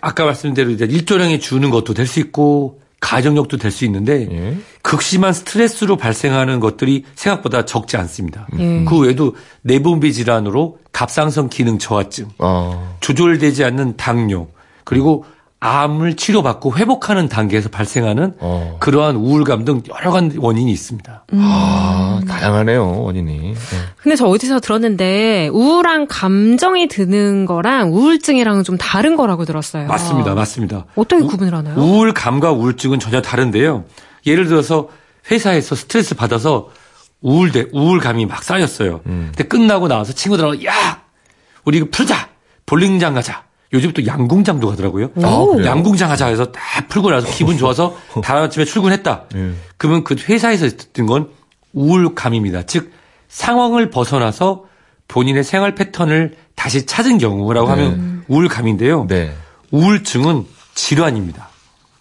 아까 0.02 0.26
말씀드린 0.26 0.56
대로 0.56 0.72
이제 0.72 0.86
일조량이 0.86 1.40
주는 1.40 1.70
것도 1.70 1.94
될 1.94 2.08
수 2.08 2.20
있고 2.20 2.82
가정력도 3.00 3.58
될 3.58 3.72
수 3.72 3.86
있는데 3.86 4.28
예. 4.32 4.58
극심한 4.82 5.32
스트레스로 5.34 5.98
발생하는 5.98 6.60
것들이 6.60 7.04
생각보다 7.16 7.66
적지 7.66 7.96
않습니다. 7.98 8.48
예. 8.58 8.86
그 8.86 9.00
외에도 9.00 9.36
내분비 9.62 10.14
질환으로 10.14 10.80
갑상선 10.92 11.50
기능 11.50 11.78
저하증, 11.78 12.30
어, 12.40 12.98
조절되지 13.02 13.64
않는 13.64 13.98
당뇨, 13.98 14.48
그리고 14.84 15.26
암을 15.60 16.16
치료받고 16.16 16.78
회복하는 16.78 17.28
단계에서 17.30 17.70
발생하는 17.70 18.36
어. 18.40 18.78
그러한 18.80 19.16
우울감 19.16 19.66
등 19.66 19.82
여러 19.90 20.12
가지 20.12 20.38
원인이 20.38 20.72
있습니다. 20.72 21.26
아, 21.34 22.20
다양하네요, 22.28 23.02
원인이. 23.02 23.40
네. 23.40 23.56
근데 23.98 24.16
저 24.16 24.28
어디서 24.28 24.60
들었는데 24.60 25.50
우울한 25.52 26.08
감정이 26.08 26.88
드는 26.88 27.46
거랑 27.46 27.92
우울증이랑은 27.92 28.64
좀 28.64 28.78
다른 28.78 29.16
거라고 29.16 29.46
들었어요. 29.46 29.88
맞습니다. 29.88 30.36
맞습니다. 30.36 30.86
어떻게 30.96 31.24
우- 31.24 31.28
구분을 31.28 31.54
하나요? 31.56 31.76
우울감과 31.76 32.52
우울증은 32.52 33.00
전혀 33.00 33.22
다른데요. 33.24 33.86
예를 34.28 34.46
들어서 34.48 34.90
회사에서 35.32 35.74
스트레스 35.76 36.14
받아서 36.14 36.70
우울대 37.22 37.66
우울감이 37.74 38.28
막 38.28 38.44
쌓였어요. 38.44 39.02
근데 39.04 39.44
끝나고 39.44 39.88
나와서 39.88 40.14
친구들하고 40.14 40.64
야 40.66 41.02
우리 41.66 41.78
이거 41.78 41.88
풀자 41.92 42.30
볼링장 42.68 43.16
가자. 43.16 43.47
요즘 43.74 43.92
또 43.92 44.06
양궁장도 44.06 44.68
가더라고요. 44.70 45.10
아? 45.22 45.46
양궁장 45.66 46.10
하자 46.10 46.28
해서 46.28 46.52
다 46.52 46.88
풀고 46.88 47.12
나서 47.12 47.30
기분 47.32 47.58
좋아서 47.58 47.98
다음 48.24 48.44
아침에 48.44 48.66
출근했다. 48.66 49.26
예. 49.36 49.52
그러면 49.78 50.04
그 50.04 50.16
회사에서 50.16 50.70
듣는 50.94 51.08
건 51.08 51.30
우울감입니다. 51.74 52.64
즉 52.64 52.92
상황을 53.28 53.90
벗어나서 53.90 54.66
본인의 55.08 55.44
생활 55.44 55.76
패턴을 55.76 56.36
다시 56.56 56.86
찾은 56.86 57.18
경우라고 57.18 57.68
하면 57.70 58.24
우울감인데요. 58.28 59.08
네. 59.08 59.34
우울증은 59.72 60.46
질환입니다. 60.76 61.50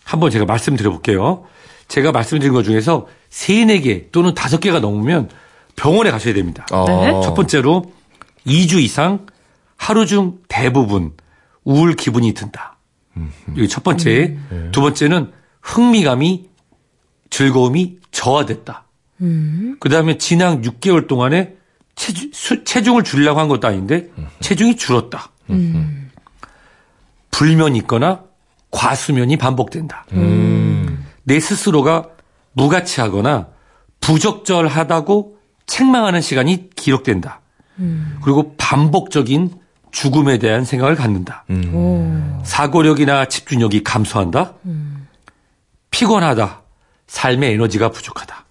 한번 0.05 0.31
제가 0.31 0.45
말씀드려 0.45 0.91
볼게요. 0.91 1.45
제가 1.89 2.13
말씀드린 2.13 2.53
것 2.53 2.63
중에서 2.63 3.07
세네 3.31 3.81
개 3.81 4.11
또는 4.11 4.35
다섯 4.35 4.61
개가 4.61 4.81
넘으면 4.81 5.29
병원에 5.77 6.11
가셔야 6.11 6.35
됩니다. 6.35 6.67
어. 6.73 6.85
네. 6.87 7.21
첫 7.23 7.35
번째로 7.35 7.85
2주 8.47 8.81
이상 8.81 9.27
하루 9.77 10.07
중 10.07 10.39
대부분 10.49 11.13
우울 11.67 11.95
기분이 11.95 12.33
든다. 12.33 12.77
이게 13.57 13.67
첫 13.67 13.83
번째. 13.83 14.39
두 14.73 14.81
번째는 14.81 15.33
흥미감이 15.63 16.49
즐거움이 17.29 17.99
저하됐다. 18.13 18.85
그 19.81 19.89
다음에 19.89 20.17
지난 20.17 20.63
6개월 20.63 21.09
동안에 21.09 21.55
체중, 21.97 22.31
수- 22.33 22.63
체중을 22.65 23.03
줄이려고 23.03 23.41
한 23.41 23.49
것도 23.49 23.67
아닌데 23.67 24.11
체중이 24.41 24.77
줄었다. 24.77 25.31
불면이 27.31 27.79
있거나 27.81 28.23
과수면이 28.71 29.37
반복된다. 29.37 30.07
내 31.25 31.41
스스로가 31.41 32.09
무가치하거나 32.53 33.49
부적절하다고 34.01 35.37
책망하는 35.67 36.21
시간이 36.21 36.71
기록된다. 36.77 37.41
그리고 38.23 38.55
반복적인 38.57 39.51
죽음에 40.01 40.37
대한 40.37 40.67
생각을 40.67 40.95
갖는다. 40.95 41.47
사고력이나 42.45 43.25
집중력이 43.29 43.83
감소한다. 43.83 44.53
피곤하다. 45.91 46.61
삶의 47.07 47.55
에너지가 47.55 47.89
부족하다. 47.91 48.45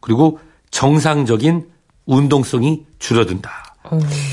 그리고 0.00 0.40
정상적인 0.70 1.66
운동성이 2.06 2.84
줄어든다. 2.98 3.50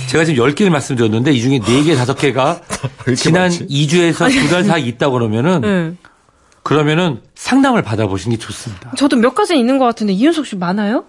제가 0.08 0.24
지금 0.24 0.42
10개를 0.46 0.70
말씀드렸는데 0.70 1.34
이 1.34 1.42
중에 1.42 1.60
4개, 1.60 1.98
5개가 1.98 2.62
이렇게 3.08 3.16
지난 3.16 3.42
많지? 3.44 3.68
2주에서 3.68 4.32
두 4.32 4.50
달 4.50 4.64
사이 4.64 4.88
있다고 4.88 5.14
그러면은 5.14 5.62
네. 5.62 5.94
그러면은 6.64 7.22
상담을 7.36 7.82
받아보시는 7.82 8.38
게 8.38 8.42
좋습니다. 8.42 8.94
저도 8.96 9.18
몇 9.18 9.36
가지 9.36 9.58
있는 9.60 9.78
것 9.80 9.86
같은데 9.86 10.14
이윤석 10.14 10.46
씨 10.48 10.56
많아요? 10.56 11.04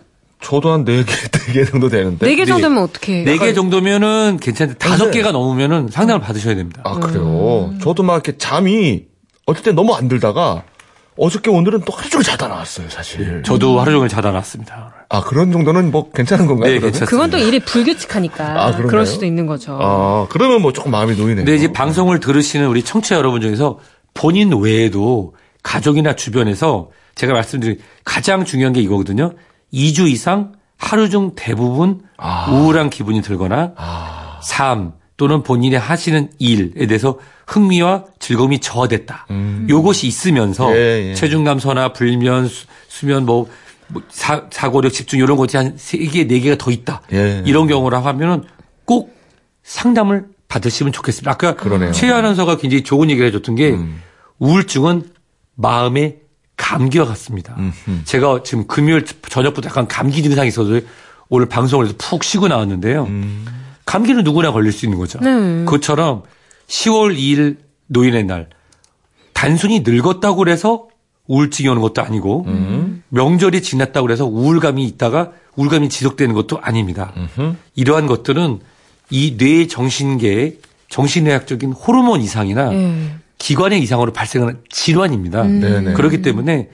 저도 0.44 0.70
한 0.70 0.84
4개, 0.84 1.06
4개 1.06 1.68
정도 1.68 1.88
되는데. 1.88 2.26
네개 2.26 2.44
정도면 2.44 2.82
어떻게? 2.82 3.24
4개 3.24 3.54
정도면은 3.54 4.38
괜찮은데 4.40 4.78
다섯 4.78 5.06
네. 5.06 5.10
개가 5.12 5.32
넘으면은 5.32 5.88
상담을 5.90 6.20
받으셔야 6.20 6.54
됩니다. 6.54 6.82
아, 6.84 6.98
그래요? 6.98 7.72
저도 7.82 8.02
막 8.02 8.14
이렇게 8.14 8.36
잠이 8.36 9.06
때 9.64 9.72
너무 9.72 9.94
안 9.94 10.08
들다가 10.08 10.62
어저께 11.16 11.50
오늘은 11.50 11.82
또 11.86 11.92
하루 11.92 12.10
종일 12.10 12.24
자다 12.24 12.48
나왔어요, 12.48 12.88
사실. 12.90 13.42
저도 13.44 13.80
하루 13.80 13.92
종일 13.92 14.08
자다 14.08 14.32
놨습니다. 14.32 14.94
아, 15.08 15.20
그런 15.22 15.52
정도는 15.52 15.90
뭐 15.90 16.10
괜찮은 16.10 16.46
건가요? 16.46 16.72
네? 16.72 16.80
괜찮습니다. 16.80 17.10
그건 17.10 17.30
또 17.30 17.38
일이 17.38 17.60
불규칙하니까 17.60 18.44
아, 18.44 18.66
그런가요? 18.66 18.86
그럴 18.88 19.06
수도 19.06 19.24
있는 19.24 19.46
거죠. 19.46 19.78
아, 19.80 20.26
그러면 20.28 20.60
뭐 20.60 20.72
조금 20.72 20.90
마음이 20.90 21.16
놓이네요. 21.16 21.36
근데 21.36 21.54
이제 21.54 21.72
방송을 21.72 22.20
들으시는 22.20 22.66
우리 22.66 22.82
청취자 22.82 23.16
여러분 23.16 23.40
중에서 23.40 23.78
본인 24.12 24.52
외에도 24.52 25.34
가족이나 25.62 26.16
주변에서 26.16 26.90
제가 27.14 27.32
말씀드린 27.32 27.78
가장 28.04 28.44
중요한 28.44 28.72
게 28.72 28.80
이거거든요. 28.80 29.34
2주 29.74 30.08
이상 30.10 30.52
하루 30.78 31.10
중 31.10 31.32
대부분 31.34 32.02
우울한 32.50 32.90
기분이 32.90 33.20
들거나 33.22 33.72
삶 34.42 34.92
또는 35.16 35.42
본인이 35.42 35.74
하시는 35.76 36.30
일에 36.38 36.86
대해서 36.86 37.18
흥미와 37.46 38.04
즐거움이 38.18 38.60
저하됐다. 38.60 39.26
요것이 39.68 40.06
있으면서 40.06 40.74
예, 40.76 41.10
예. 41.10 41.14
체중 41.14 41.44
감소나 41.44 41.92
불면 41.92 42.48
수- 42.48 42.66
수면 42.88 43.24
뭐, 43.26 43.46
뭐 43.88 44.02
사, 44.08 44.44
사고력 44.50 44.92
집중 44.92 45.20
이런 45.20 45.36
것이 45.36 45.56
한세 45.56 45.98
개, 45.98 46.26
네 46.26 46.40
개가 46.40 46.56
더 46.58 46.70
있다. 46.70 47.02
예. 47.12 47.42
이런 47.46 47.66
경우라 47.68 48.00
하면은 48.00 48.44
꼭 48.84 49.14
상담을 49.62 50.26
받으시면 50.48 50.92
좋겠습니다. 50.92 51.30
아까. 51.30 51.52
음. 51.88 51.92
최 51.92 52.10
아나운서가 52.10 52.56
굉장히 52.56 52.82
좋은 52.82 53.08
얘기를 53.10 53.28
해줬던 53.28 53.54
게 53.56 53.76
우울증은 54.38 55.02
마음의 55.56 56.16
감기와 56.56 57.06
같습니다. 57.06 57.56
제가 58.04 58.42
지금 58.44 58.66
금요일 58.66 59.04
저녁부터 59.28 59.68
약간 59.68 59.88
감기 59.88 60.22
증상이 60.22 60.48
있어서 60.48 60.80
오늘 61.28 61.48
방송을 61.48 61.86
해서 61.86 61.94
푹 61.98 62.22
쉬고 62.24 62.48
나왔는데요. 62.48 63.04
음. 63.04 63.44
감기는 63.86 64.22
누구나 64.24 64.52
걸릴 64.52 64.72
수 64.72 64.86
있는 64.86 64.98
거죠. 64.98 65.18
네. 65.20 65.64
그것처럼 65.64 66.22
10월 66.68 67.16
2일 67.16 67.56
노인의 67.88 68.24
날 68.24 68.48
단순히 69.32 69.80
늙었다고 69.80 70.36
그래서 70.36 70.88
우울증이 71.26 71.68
오는 71.68 71.80
것도 71.82 72.02
아니고 72.02 72.46
명절이 73.08 73.62
지났다고 73.62 74.06
그래서 74.06 74.24
우울감이 74.26 74.84
있다가 74.86 75.32
우울감이 75.56 75.88
지속되는 75.88 76.34
것도 76.34 76.60
아닙니다. 76.60 77.12
이러한 77.74 78.06
것들은 78.06 78.60
이 79.10 79.36
뇌 79.36 79.66
정신계의 79.66 80.58
정신의학적인 80.88 81.72
호르몬 81.72 82.20
이상이나 82.20 82.72
예. 82.74 83.14
기관의 83.44 83.82
이상으로 83.82 84.10
발생하는 84.14 84.60
질환입니다. 84.70 85.42
네네. 85.42 85.92
그렇기 85.92 86.22
때문에 86.22 86.70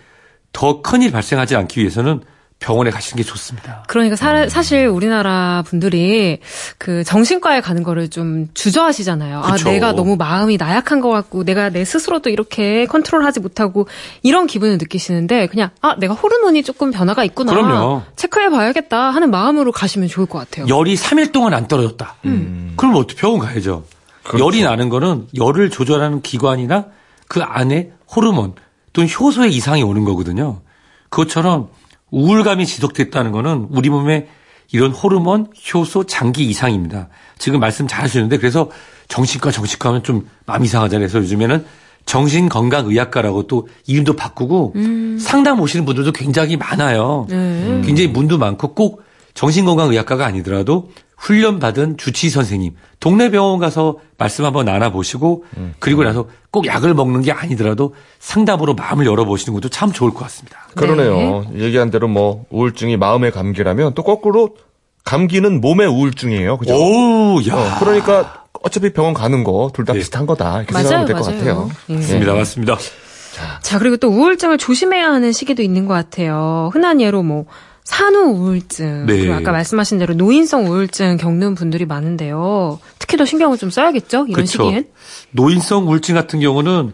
더 0.53 0.83
큰일 0.83 1.11
발생하지 1.11 1.57
않기 1.57 1.81
위해서는 1.81 2.21
병원에 2.61 2.91
가시는 2.91 3.21
게 3.21 3.27
좋습니다. 3.27 3.83
그러니까 3.89 4.15
사, 4.15 4.49
사실 4.49 4.87
우리나라 4.87 5.65
분들이 5.67 6.39
그 6.79 7.03
정신과에 7.03 7.61
가는 7.61 7.83
거를 7.83 8.09
좀 8.09 8.47
주저하시잖아요. 8.55 9.41
그쵸. 9.41 9.69
아, 9.69 9.73
내가 9.73 9.93
너무 9.95 10.15
마음이 10.15 10.59
나약한 10.59 11.01
것 11.01 11.09
같고 11.09 11.43
내가 11.43 11.71
내 11.71 11.85
스스로도 11.85 12.31
이렇게 12.31 12.87
컨트롤하지 12.87 13.41
못하고 13.41 13.89
이런 14.23 14.47
기분을 14.47 14.79
느끼시는데 14.79 15.49
그냥 15.49 15.71
아, 15.81 15.97
내가 15.99 16.15
호르몬이 16.15 16.63
조금 16.63 16.93
변화가 16.93 17.25
있구나. 17.25 17.53
그럼요. 17.53 18.03
체크해 18.15 18.51
봐야겠다 18.51 19.11
하는 19.11 19.33
마음으로 19.33 19.73
가시면 19.73 20.07
좋을 20.07 20.27
것 20.27 20.39
같아요. 20.39 20.69
열이 20.69 20.95
3일 20.95 21.33
동안 21.33 21.53
안 21.53 21.67
떨어졌다. 21.67 22.17
그럼 22.77 22.95
어떻게 22.95 23.17
병원 23.17 23.41
가야죠. 23.41 23.83
열이 24.39 24.63
나는 24.63 24.89
거는 24.89 25.29
열을 25.37 25.71
조절하는 25.71 26.23
기관이나 26.23 26.87
그 27.29 27.43
안에 27.43 27.93
호르몬 28.15 28.55
또는 28.93 29.09
효소의 29.09 29.53
이상이 29.55 29.83
오는 29.83 30.05
거거든요. 30.05 30.61
그것처럼 31.09 31.69
우울감이 32.11 32.67
지속됐다는 32.67 33.33
거는 33.33 33.69
우리 33.71 33.89
몸에 33.89 34.29
이런 34.73 34.93
호르몬, 34.93 35.49
효소, 35.73 36.05
장기 36.05 36.45
이상입니다. 36.45 37.09
지금 37.39 37.61
말씀 37.61 37.89
잘 37.89 38.05
하시는데 38.05 38.39
그래서 38.39 38.71
정신과 39.09 39.51
정신과 39.51 39.89
하면 39.89 40.03
좀 40.03 40.29
마음 40.47 40.65
이상하잖아요. 40.65 41.09
그래서 41.09 41.19
요즘에는 41.25 41.65
정신건강의학과라고 42.07 43.47
또 43.47 43.69
이름도 43.87 44.17
바꾸고 44.17 44.75
상담 45.19 45.61
오시는 45.61 45.85
분들도 45.85 46.13
굉장히 46.13 46.57
많아요. 46.57 47.27
굉장히 47.29 48.09
문도 48.09 48.39
많고 48.39 48.75
꼭 48.75 49.03
정신건강의학과가 49.35 50.25
아니더라도 50.25 50.91
훈련받은 51.21 51.99
주치의 51.99 52.31
선생님, 52.31 52.75
동네 52.99 53.31
병원 53.31 53.59
가서 53.59 53.99
말씀 54.17 54.45
한번 54.47 54.65
나눠보시고 54.65 55.45
그리고 55.79 56.03
나서 56.03 56.27
꼭 56.51 56.67
약을 56.67 56.95
먹는 56.95 57.21
게 57.21 57.31
아니더라도 57.31 57.95
상담으로 58.19 58.75
마음을 58.75 59.07
열어보시는 59.07 59.55
것도 59.55 59.69
참 59.69 59.93
좋을 59.93 60.13
것 60.13 60.21
같습니다. 60.21 60.59
그러네요. 60.75 61.45
얘기한 61.55 61.91
대로 61.91 62.09
뭐 62.09 62.47
우울증이 62.51 62.97
마음의 62.97 63.33
감기라면 63.33 63.95
또 63.95 64.03
거꾸로 64.03 64.57
감기는 65.05 65.61
몸의 65.61 65.87
우울증이에요. 65.89 66.57
그죠? 66.59 66.75
오, 66.75 67.39
야. 67.49 67.55
어, 67.55 67.79
그러니까 67.81 68.45
어차피 68.63 68.93
병원 68.93 69.15
가는 69.15 69.45
거 69.45 69.71
둘다 69.75 69.95
예. 69.95 69.99
비슷한 69.99 70.27
거다. 70.27 70.59
이렇게 70.59 70.73
맞아요, 70.73 70.89
생각하면 70.89 71.07
될것 71.07 71.27
맞아요. 71.27 71.39
같아요. 71.39 71.71
예. 71.91 71.95
맞습니다. 71.95 72.35
맞습니다. 72.35 72.77
자, 73.63 73.79
그리고 73.79 73.97
또 73.97 74.09
우울증을 74.09 74.59
조심해야 74.59 75.11
하는 75.11 75.33
시기도 75.33 75.63
있는 75.63 75.87
것 75.87 75.95
같아요. 75.95 76.71
흔한 76.73 77.01
예로 77.01 77.23
뭐 77.23 77.47
산후 77.91 78.19
우울증, 78.39 79.07
네. 79.07 79.19
그리고 79.19 79.35
아까 79.35 79.51
말씀하신 79.51 79.99
대로 79.99 80.15
노인성 80.15 80.67
우울증 80.71 81.17
겪는 81.17 81.57
분들이 81.57 81.87
많은데요. 81.87 82.79
특히 83.01 83.17
더 83.17 83.25
신경을 83.25 83.59
좀 83.59 83.69
써야겠죠? 83.69 84.27
이런 84.29 84.33
그렇죠. 84.33 84.63
시기엔. 84.65 84.87
노인성 85.33 85.89
우울증 85.89 86.15
같은 86.15 86.39
경우는 86.39 86.93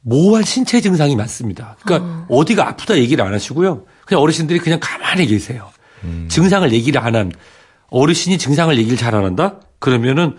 모호한 0.00 0.42
신체 0.44 0.80
증상이 0.80 1.14
많습니다. 1.14 1.76
그러니까 1.84 2.26
어. 2.30 2.44
디가 2.46 2.66
아프다 2.68 2.96
얘기를 2.96 3.22
안 3.22 3.34
하시고요. 3.34 3.84
그냥 4.06 4.22
어르신들이 4.22 4.60
그냥 4.60 4.78
가만히 4.80 5.26
계세요. 5.26 5.68
증상을 6.28 6.70
얘기를 6.72 7.00
안 7.02 7.14
한 7.16 7.30
어르신이 7.90 8.38
증상을 8.38 8.76
얘기를 8.78 8.96
잘 8.96 9.14
안 9.14 9.24
한다? 9.24 9.60
그러면은 9.78 10.36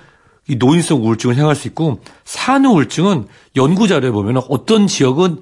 이 0.48 0.56
노인성 0.56 1.04
우울증을 1.04 1.36
행할 1.36 1.56
수 1.56 1.68
있고 1.68 2.02
산후 2.24 2.74
우울증은 2.74 3.28
연구 3.56 3.88
자료에 3.88 4.10
보면 4.12 4.42
어떤 4.50 4.88
지역은 4.88 5.42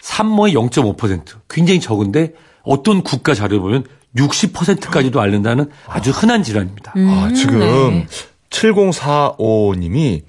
산모의 0.00 0.54
0.5% 0.54 1.24
굉장히 1.48 1.80
적은데 1.80 2.32
어떤 2.62 3.02
국가 3.02 3.34
자료에 3.34 3.58
보면 3.58 3.84
60%까지도 4.16 5.20
앓는다는 5.20 5.70
아주 5.86 6.10
흔한 6.10 6.42
질환입니다. 6.42 6.92
아, 6.96 7.30
지금 7.34 7.60
네. 7.60 8.06
7045님이 8.50 10.22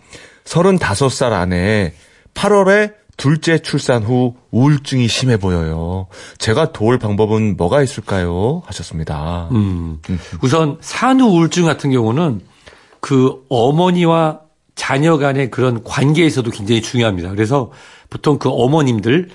35살 0.46 1.32
안에 1.32 1.94
8월에 2.34 2.94
둘째 3.17 3.60
출산 3.60 4.04
후 4.04 4.36
우울증이 4.52 5.08
심해 5.08 5.38
보여요. 5.38 6.08
제가 6.39 6.72
도울 6.72 6.98
방법은 6.98 7.56
뭐가 7.58 7.84
있을까요? 7.84 8.63
하셨습니다. 8.65 9.50
음. 9.52 10.00
우선 10.41 10.78
산후 10.82 11.28
우울증 11.28 11.65
같은 11.65 11.91
경우는 11.91 12.41
그 13.00 13.44
어머니와 13.50 14.41
자녀 14.76 15.17
간의 15.17 15.52
그런 15.52 15.84
관계에서도 15.84 16.50
굉장히 16.50 16.82
중요합니다. 16.82 17.30
그래서 17.30 17.72
보통 18.10 18.39
그 18.39 18.50
어머님들을 18.50 19.30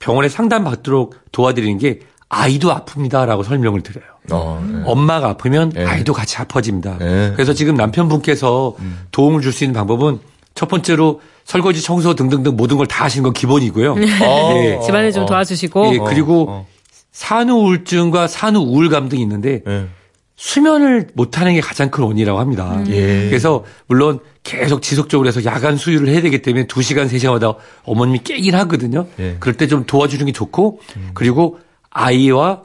병원에 0.00 0.28
상담받도록 0.28 1.14
도와드리는 1.30 1.78
게 1.78 2.00
아이도 2.28 2.70
아픕니다라고 2.74 3.44
설명을 3.44 3.82
드려요. 3.82 4.04
어, 4.30 4.64
네. 4.66 4.82
엄마가 4.86 5.28
아프면 5.30 5.70
네. 5.70 5.84
아이도 5.84 6.12
같이 6.12 6.36
아파집니다. 6.38 6.98
네. 6.98 7.32
그래서 7.34 7.52
지금 7.52 7.74
남편분께서 7.76 8.76
도움을 9.12 9.42
줄 9.42 9.52
수 9.52 9.64
있는 9.64 9.74
방법은 9.74 10.18
첫 10.54 10.68
번째로 10.68 11.20
설거지, 11.44 11.82
청소 11.82 12.14
등등등 12.14 12.56
모든 12.56 12.76
걸 12.78 12.86
다 12.86 13.04
하시는 13.04 13.22
건 13.22 13.32
기본이고요. 13.32 13.92
어, 13.92 13.96
예. 14.64 14.80
집안일 14.84 15.12
좀 15.12 15.24
어, 15.24 15.26
도와주시고. 15.26 15.94
예, 15.94 15.98
그리고 15.98 16.46
어. 16.48 16.66
산후 17.12 17.52
우울증과 17.66 18.26
산후 18.28 18.60
우울감 18.60 19.08
등이 19.08 19.20
있는데 19.22 19.62
예. 19.68 19.86
수면을 20.36 21.08
못하는 21.14 21.54
게 21.54 21.60
가장 21.60 21.90
큰 21.90 22.02
원인이라고 22.04 22.40
합니다. 22.40 22.82
예. 22.88 23.26
그래서 23.28 23.64
물론 23.86 24.18
계속 24.42 24.82
지속적으로 24.82 25.28
해서 25.28 25.44
야간 25.44 25.76
수유를 25.76 26.08
해야 26.08 26.20
되기 26.22 26.42
때문에 26.42 26.66
2시간, 26.66 27.08
3시간마다 27.08 27.56
어머님이 27.84 28.20
깨긴 28.24 28.54
하거든요. 28.56 29.06
예. 29.20 29.36
그럴 29.38 29.56
때 29.56 29.66
좀 29.68 29.84
도와주는 29.86 30.24
게 30.26 30.32
좋고 30.32 30.80
그리고 31.14 31.58
아이와 31.94 32.62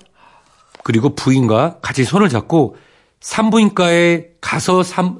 그리고 0.84 1.16
부인과 1.16 1.78
같이 1.82 2.04
손을 2.04 2.28
잡고 2.30 2.76
산부인과에 3.22 4.26
가서 4.42 4.84
삼- 4.84 5.20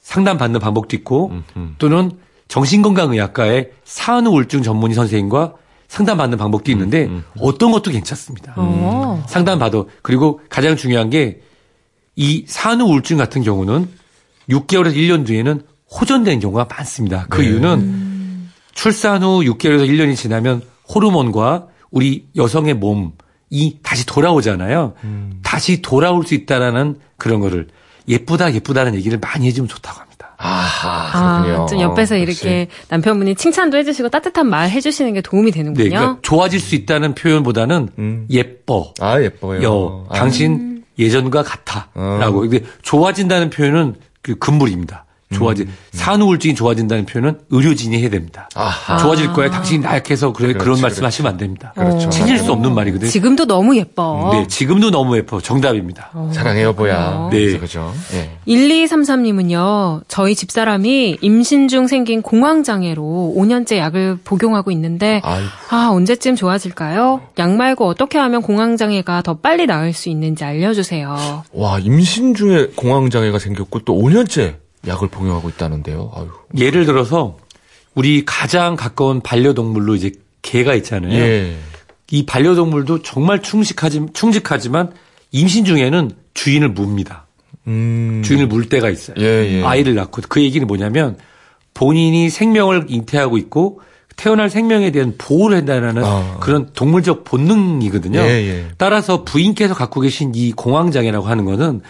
상담받는 0.00 0.60
방법도 0.60 0.94
있고 0.96 1.32
또는 1.78 2.12
정신건강의학과의 2.48 3.70
산후 3.84 4.30
우울증 4.30 4.62
전문의 4.62 4.94
선생님과 4.94 5.54
상담받는 5.88 6.38
방법도 6.38 6.70
있는데 6.72 7.08
어떤 7.40 7.70
것도 7.72 7.90
괜찮습니다. 7.90 8.54
어. 8.56 9.24
상담받아. 9.28 9.84
그리고 10.02 10.40
가장 10.48 10.76
중요한 10.76 11.10
게 11.10 11.40
이 12.14 12.44
산후 12.46 12.84
우울증 12.90 13.16
같은 13.16 13.42
경우는 13.42 13.88
6개월에서 14.50 14.94
1년 14.96 15.24
뒤에는 15.26 15.62
호전되는 15.98 16.40
경우가 16.40 16.66
많습니다. 16.68 17.24
그 17.30 17.42
이유는 17.42 18.50
출산 18.74 19.22
후 19.22 19.40
6개월에서 19.40 19.88
1년이 19.88 20.14
지나면 20.14 20.60
호르몬과 20.94 21.68
우리 21.92 22.26
여성의 22.34 22.74
몸이 22.74 23.78
다시 23.82 24.04
돌아오잖아요. 24.06 24.94
다시 25.42 25.80
돌아올 25.82 26.26
수 26.26 26.34
있다라는 26.34 26.96
그런 27.16 27.40
거를 27.40 27.68
예쁘다 28.08 28.52
예쁘다는 28.52 28.96
얘기를 28.96 29.18
많이 29.20 29.46
해주면 29.46 29.68
좋다고 29.68 30.00
합니다. 30.00 30.34
아하, 30.38 31.42
그렇군요. 31.42 31.62
아, 31.62 31.66
좀 31.66 31.80
옆에서 31.80 32.16
그렇지. 32.16 32.44
이렇게 32.44 32.68
남편분이 32.88 33.36
칭찬도 33.36 33.76
해주시고 33.76 34.08
따뜻한 34.08 34.48
말 34.48 34.68
해주시는 34.70 35.14
게 35.14 35.20
도움이 35.20 35.52
되는군요. 35.52 35.84
네, 35.84 35.90
그러니까 35.90 36.18
좋아질 36.22 36.58
수 36.58 36.74
있다는 36.74 37.14
표현보다는 37.14 37.90
음. 37.98 38.26
예뻐, 38.28 38.92
아, 38.98 39.20
예뻐요. 39.22 39.62
여, 39.62 40.06
아. 40.08 40.14
당신 40.18 40.82
예전과 40.98 41.44
같아라고. 41.44 42.40
근데 42.40 42.64
좋아진다는 42.82 43.50
표현은 43.50 43.94
그 44.20 44.34
금물입니다. 44.34 45.04
좋아지 45.32 45.66
산후우울증이 45.92 46.54
좋아진다는 46.54 47.06
표현은 47.06 47.40
의료진이 47.50 48.00
해야 48.00 48.10
됩니다. 48.10 48.48
아하. 48.54 48.98
좋아질 48.98 49.32
거야. 49.32 49.50
당신이 49.50 49.80
나약해서 49.80 50.32
그래 50.32 50.52
그런 50.52 50.64
그렇지, 50.64 50.82
말씀 50.82 51.04
하시면 51.04 51.32
안 51.32 51.38
됩니다. 51.38 51.72
그렇죠. 51.76 52.10
챙길 52.10 52.38
수 52.38 52.52
없는 52.52 52.74
말이거든요. 52.74 53.10
지금도 53.10 53.46
너무 53.46 53.76
예뻐. 53.76 54.30
네, 54.32 54.46
지금도 54.46 54.90
너무 54.90 55.16
예뻐. 55.16 55.40
정답입니다. 55.40 56.10
사랑해 56.32 56.62
여보야. 56.62 57.28
네. 57.30 57.38
그래서 57.38 57.60
그죠. 57.60 57.92
예. 58.14 58.30
1233님은요, 58.46 60.02
저희 60.08 60.34
집사람이 60.34 61.18
임신 61.20 61.68
중 61.68 61.86
생긴 61.86 62.22
공황 62.22 62.62
장애로 62.62 63.34
5년째 63.36 63.76
약을 63.78 64.18
복용하고 64.24 64.70
있는데, 64.70 65.20
아이고. 65.24 65.48
아, 65.70 65.88
언제쯤 65.92 66.36
좋아질까요? 66.36 67.20
약 67.38 67.50
말고 67.56 67.86
어떻게 67.86 68.18
하면 68.18 68.42
공황 68.42 68.76
장애가 68.76 69.22
더 69.22 69.34
빨리 69.34 69.66
나을 69.66 69.92
수 69.92 70.08
있는지 70.08 70.44
알려주세요. 70.44 71.44
와, 71.52 71.78
임신 71.78 72.34
중에 72.34 72.68
공황 72.76 73.10
장애가 73.10 73.38
생겼고 73.38 73.80
또 73.80 73.94
5년째 73.94 74.61
약을 74.86 75.08
복용하고 75.08 75.48
있다는데요. 75.48 76.10
아유. 76.14 76.28
예를 76.56 76.86
들어서 76.86 77.36
우리 77.94 78.24
가장 78.24 78.76
가까운 78.76 79.20
반려동물로 79.20 79.94
이제 79.94 80.12
개가 80.42 80.74
있잖아요. 80.74 81.12
예. 81.12 81.56
이 82.10 82.26
반려동물도 82.26 83.02
정말 83.02 83.42
충직하지, 83.42 84.08
충직하지만 84.12 84.92
임신 85.30 85.64
중에는 85.64 86.10
주인을 86.34 86.70
묵니다. 86.70 87.26
음. 87.66 88.22
주인을 88.24 88.46
물 88.48 88.68
때가 88.68 88.90
있어요. 88.90 89.16
예, 89.18 89.58
예. 89.58 89.62
아이를 89.62 89.94
낳고 89.94 90.22
그 90.28 90.42
얘기는 90.42 90.66
뭐냐면 90.66 91.16
본인이 91.74 92.28
생명을 92.28 92.86
잉태하고 92.88 93.38
있고 93.38 93.80
태어날 94.16 94.50
생명에 94.50 94.90
대한 94.90 95.14
보호를 95.16 95.56
한다는 95.56 96.04
아. 96.04 96.38
그런 96.40 96.70
동물적 96.74 97.24
본능이거든요. 97.24 98.20
예, 98.20 98.24
예. 98.24 98.66
따라서 98.76 99.24
부인께서 99.24 99.74
갖고 99.74 100.00
계신 100.00 100.32
이 100.34 100.52
공황장애라고 100.52 101.26
하는 101.26 101.44
거는 101.44 101.80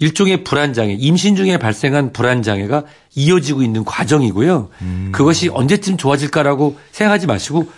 일종의 0.00 0.44
불안장애, 0.44 0.96
임신 0.98 1.36
중에 1.36 1.58
발생한 1.58 2.12
불안장애가 2.12 2.84
이어지고 3.14 3.62
있는 3.62 3.84
과정이고요. 3.84 4.70
음. 4.80 5.12
그것이 5.12 5.50
언제쯤 5.50 5.98
좋아질까라고 5.98 6.78
생각하지 6.90 7.26
마시고 7.26 7.70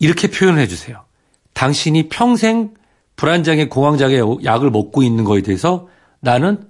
이렇게 0.00 0.28
표현을 0.28 0.60
해주세요. 0.60 1.02
당신이 1.54 2.08
평생 2.08 2.74
불안장애, 3.16 3.68
공황장애 3.68 4.18
약을 4.44 4.70
먹고 4.70 5.02
있는 5.02 5.24
거에 5.24 5.42
대해서 5.42 5.88
나는 6.20 6.64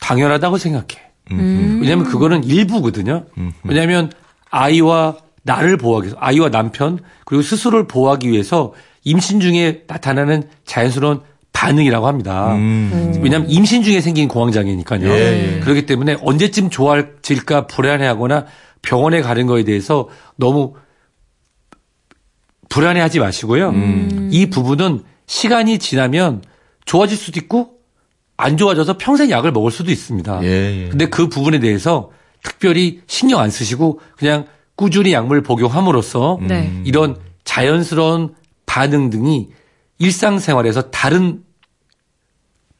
당연하다고 0.00 0.58
생각해. 0.58 1.10
왜냐하면 1.80 2.04
그거는 2.04 2.44
일부거든요. 2.44 3.26
왜냐하면 3.64 4.10
아이와 4.50 5.16
나를 5.42 5.76
보호하기 5.76 6.06
위해서, 6.06 6.16
아이와 6.20 6.50
남편, 6.50 7.00
그리고 7.24 7.42
스스로를 7.42 7.86
보호하기 7.86 8.30
위해서 8.30 8.72
임신 9.04 9.40
중에 9.40 9.84
나타나는 9.86 10.48
자연스러운 10.64 11.20
반응이라고 11.58 12.06
합니다. 12.06 12.52
왜냐하면 13.20 13.50
임신 13.50 13.82
중에 13.82 14.00
생긴 14.00 14.28
공황장애니까요. 14.28 15.00
음. 15.00 15.10
예, 15.10 15.56
예. 15.56 15.60
그렇기 15.60 15.86
때문에 15.86 16.16
언제쯤 16.22 16.70
좋아질까 16.70 17.66
불안해하거나 17.66 18.46
병원에 18.80 19.20
가는 19.20 19.46
거에 19.46 19.64
대해서 19.64 20.08
너무 20.36 20.74
불안해하지 22.68 23.18
마시고요. 23.18 23.70
음. 23.70 24.28
이 24.30 24.46
부분은 24.50 25.02
시간이 25.26 25.80
지나면 25.80 26.42
좋아질 26.84 27.16
수도 27.18 27.40
있고 27.40 27.70
안 28.36 28.56
좋아져서 28.56 28.96
평생 28.96 29.28
약을 29.30 29.50
먹을 29.50 29.72
수도 29.72 29.90
있습니다. 29.90 30.44
예, 30.44 30.84
예. 30.84 30.88
근데 30.88 31.06
그 31.06 31.28
부분에 31.28 31.58
대해서 31.58 32.10
특별히 32.44 33.00
신경 33.08 33.40
안 33.40 33.50
쓰시고 33.50 33.98
그냥 34.16 34.46
꾸준히 34.76 35.12
약물 35.12 35.42
복용함으로써 35.42 36.38
네. 36.40 36.72
이런 36.84 37.16
자연스러운 37.42 38.34
반응 38.64 39.10
등이 39.10 39.48
일상생활에서 39.98 40.90
다른 40.92 41.42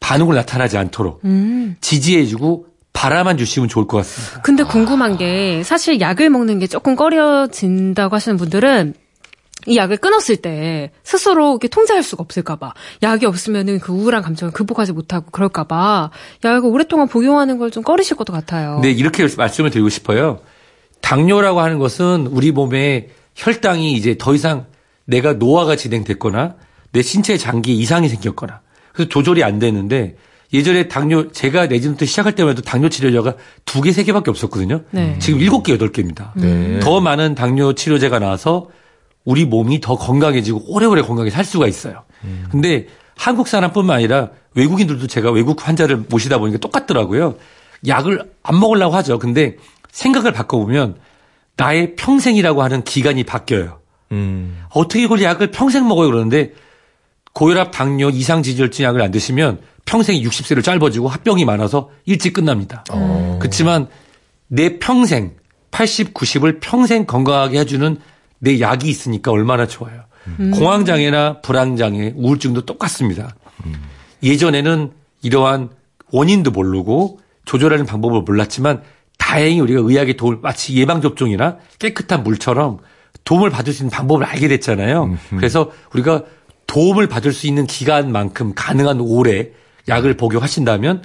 반응을 0.09 0.35
나타나지 0.37 0.79
않도록 0.79 1.21
음. 1.27 1.77
지지해주고 1.83 2.67
바라만 2.95 3.37
주시면 3.37 3.69
좋을 3.69 3.87
것 3.87 3.99
같습니다. 3.99 4.41
근데 4.41 4.63
궁금한 4.65 5.19
게 5.19 5.63
사실 5.63 6.01
약을 6.01 6.31
먹는 6.31 6.59
게 6.61 6.67
조금 6.67 6.97
꺼려진다고 6.97 8.17
하시는 8.17 8.39
분들은 8.39 8.95
이 9.67 9.77
약을 9.77 9.99
끊었을 9.99 10.37
때 10.37 10.93
스스로 11.05 11.51
이렇게 11.51 11.69
통제할 11.69 12.03
수가 12.03 12.23
없을까봐 12.23 12.73
약이 13.03 13.27
없으면은 13.27 13.81
그 13.81 13.93
우울한 13.93 14.23
감정을 14.23 14.51
극복하지 14.53 14.93
못하고 14.95 15.31
그럴까봐 15.31 16.11
약을 16.43 16.71
오랫동안 16.71 17.07
복용하는 17.07 17.59
걸 17.59 17.71
좀 17.71 17.83
꺼리실 17.83 18.17
것도 18.17 18.33
같아요. 18.33 18.77
근데 18.77 18.91
이렇게 18.91 19.29
말씀을 19.37 19.69
드리고 19.71 19.91
싶어요. 19.91 20.41
당뇨라고 21.03 21.61
하는 21.61 21.79
것은 21.79 22.29
우리 22.31 22.51
몸에 22.51 23.11
혈당이 23.35 23.93
이제 23.93 24.17
더 24.19 24.35
이상 24.35 24.65
내가 25.05 25.35
노화가 25.35 25.77
진행됐거나 25.77 26.55
내 26.93 27.03
신체 27.03 27.37
장기에 27.37 27.75
이상이 27.75 28.09
생겼거나 28.09 28.63
그래서 28.99 29.09
조절이 29.09 29.45
안 29.45 29.61
되는데 29.61 30.17
예전에 30.53 30.89
당뇨 30.89 31.31
제가 31.31 31.67
내진부터 31.67 32.05
시작할 32.05 32.35
때만 32.35 32.53
해도 32.53 32.63
당뇨 32.63 32.89
치료제가 32.89 33.35
두 33.65 33.81
개, 33.81 33.93
세 33.93 34.03
개밖에 34.03 34.31
없었거든요. 34.31 34.83
네. 34.91 35.17
지금 35.21 35.41
일곱 35.41 35.63
개, 35.63 35.73
여덟 35.73 35.93
개입니다. 35.93 36.33
네. 36.35 36.81
더 36.81 37.01
많은 37.01 37.37
당뇨 37.37 37.75
치료제가 37.75 38.19
나와서 38.19 38.69
우리 39.25 39.45
몸이 39.45 39.81
더 39.81 39.97
건강해지고 39.97 40.73
오래오래 40.75 41.03
건강하게 41.03 41.31
살 41.31 41.45
수가 41.45 41.69
있어요. 41.69 42.03
근데 42.51 42.87
한국 43.17 43.47
사람뿐만 43.47 43.99
아니라 43.99 44.31
외국인들도 44.55 45.07
제가 45.07 45.31
외국 45.31 45.69
환자를 45.69 46.05
모시다 46.09 46.39
보니까 46.39 46.59
똑같더라고요. 46.59 47.37
약을 47.87 48.25
안 48.43 48.59
먹으려고 48.59 48.97
하죠. 48.97 49.19
근데 49.21 49.57
생각을 49.93 50.33
바꿔보면 50.33 50.97
나의 51.57 51.95
평생이라고 51.95 52.63
하는 52.63 52.83
기간이 52.83 53.23
바뀌어요. 53.23 53.79
음. 54.11 54.65
어떻게 54.71 55.03
이걸 55.03 55.23
약을 55.23 55.53
평생 55.53 55.87
먹어요 55.87 56.09
그러는데 56.09 56.53
고혈압, 57.39 57.71
당뇨, 57.71 58.11
이상 58.11 58.43
지질증 58.43 58.85
약을 58.85 59.01
안 59.01 59.13
드시면 59.13 59.61
평생 59.85 60.21
60세를 60.21 60.65
짧아지고 60.65 61.07
합병이 61.07 61.45
많아서 61.45 61.89
일찍 62.05 62.33
끝납니다. 62.33 62.83
그렇지만 63.39 63.87
내 64.49 64.81
평생 64.81 65.37
80, 65.71 66.15
90을 66.15 66.59
평생 66.61 67.07
건강하게 67.07 67.61
해주는 67.61 67.97
내 68.41 68.59
약이 68.59 68.89
있으니까 68.89 69.31
얼마나 69.31 69.69
좋아요. 69.69 70.03
공황장애나 70.53 71.41
불안장애, 71.41 72.15
우울증도 72.17 72.67
똑같습니다. 72.67 73.37
예전에는 74.21 74.91
이러한 75.23 75.71
원인도 76.11 76.51
모르고 76.51 77.21
조절하는 77.45 77.87
방법을 77.87 78.23
몰랐지만 78.23 78.83
다행히 79.17 79.61
우리가 79.61 79.83
의학의 79.85 80.17
도움을 80.17 80.41
마치 80.43 80.75
예방접종이나 80.75 81.59
깨끗한 81.79 82.25
물처럼 82.25 82.79
도움을 83.23 83.51
받을 83.51 83.73
수 83.73 83.85
있는 83.85 83.91
방법을 83.91 84.25
알게 84.27 84.49
됐잖아요. 84.49 85.17
그래서 85.37 85.71
우리가 85.95 86.25
도움을 86.69 87.09
받을 87.09 87.33
수 87.33 87.49
있는 87.49 87.67
기간만큼 87.67 88.53
가능한 88.55 89.01
오래 89.01 89.49
약을 89.89 90.17
복용하신다면 90.17 91.03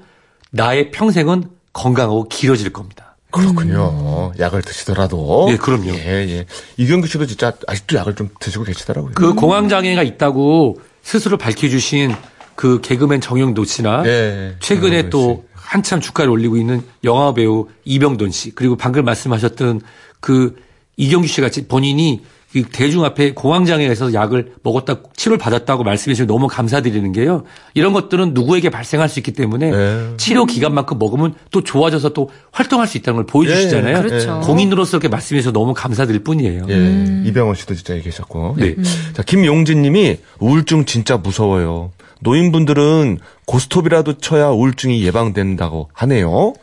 나의 0.52 0.92
평생은 0.92 1.46
건강하고 1.72 2.28
길어질 2.30 2.72
겁니다. 2.72 3.16
그렇군요. 3.32 4.32
약을 4.38 4.62
드시더라도. 4.62 5.48
예, 5.50 5.58
그럼요. 5.58 5.90
예, 5.90 6.28
예. 6.30 6.46
이경규 6.78 7.08
씨도 7.08 7.26
진짜 7.26 7.52
아직도 7.66 7.98
약을 7.98 8.14
좀 8.14 8.30
드시고 8.40 8.64
계시더라고요. 8.66 9.14
그 9.16 9.34
공황장애가 9.34 10.04
있다고 10.04 10.80
스스로 11.02 11.38
밝혀주신 11.40 12.14
그 12.56 12.80
개그맨 12.82 13.22
정영도 13.22 13.64
씨나 13.64 14.04
예. 14.06 14.56
최근에 14.60 15.10
또 15.10 15.46
한참 15.54 16.00
주가를 16.00 16.30
올리고 16.30 16.58
있는 16.58 16.84
영화 17.04 17.34
배우 17.34 17.68
이병돈 17.86 18.30
씨 18.30 18.52
그리고 18.54 18.76
방금 18.76 19.06
말씀하셨던 19.06 19.82
그 20.20 20.56
이경규 20.98 21.26
씨 21.28 21.42
같이 21.42 21.68
본인이 21.68 22.22
그 22.22 22.33
대중 22.62 23.04
앞에 23.04 23.34
공황장애에서 23.34 24.14
약을 24.14 24.54
먹었다 24.62 24.98
치료를 25.16 25.40
받았다고 25.40 25.84
말씀해 25.84 26.14
주시면 26.14 26.28
너무 26.28 26.48
감사드리는 26.48 27.12
게요. 27.12 27.44
이런 27.74 27.94
것들은 27.94 28.34
누구에게 28.34 28.70
발생할 28.70 29.10
수 29.10 29.20
있기 29.20 29.32
때문에 29.34 29.72
네. 29.72 30.14
치료 30.18 30.46
기간만큼 30.46 31.00
먹으면 31.00 31.34
또 31.50 31.64
좋아져서 31.64 32.10
또 32.10 32.30
활동할 32.52 32.88
수 32.88 32.98
있다는 32.98 33.18
걸 33.18 33.26
보여주시잖아요. 33.26 33.98
예, 33.98 34.02
그렇죠. 34.02 34.42
공인으로서 34.42 34.98
이렇게 34.98 35.08
말씀해 35.08 35.42
주셔서 35.42 35.54
너무 35.54 35.74
감사드릴 35.74 36.24
뿐이에요. 36.24 36.68
예. 36.70 37.24
이병헌 37.26 37.56
씨도 37.56 37.74
진짜 37.74 37.94
여기 37.94 38.04
계셨고. 38.04 38.56
네. 38.60 38.76
예. 38.78 38.84
자, 39.14 39.24
김용진 39.24 39.82
님이 39.82 40.18
우울증 40.40 40.86
진짜 40.86 41.18
무서워요. 41.18 41.92
노인분들은 42.22 43.20
고스톱이라도 43.46 44.20
쳐야 44.20 44.48
우울증이 44.48 45.04
예방된다고 45.04 45.90
하네요. 45.94 46.54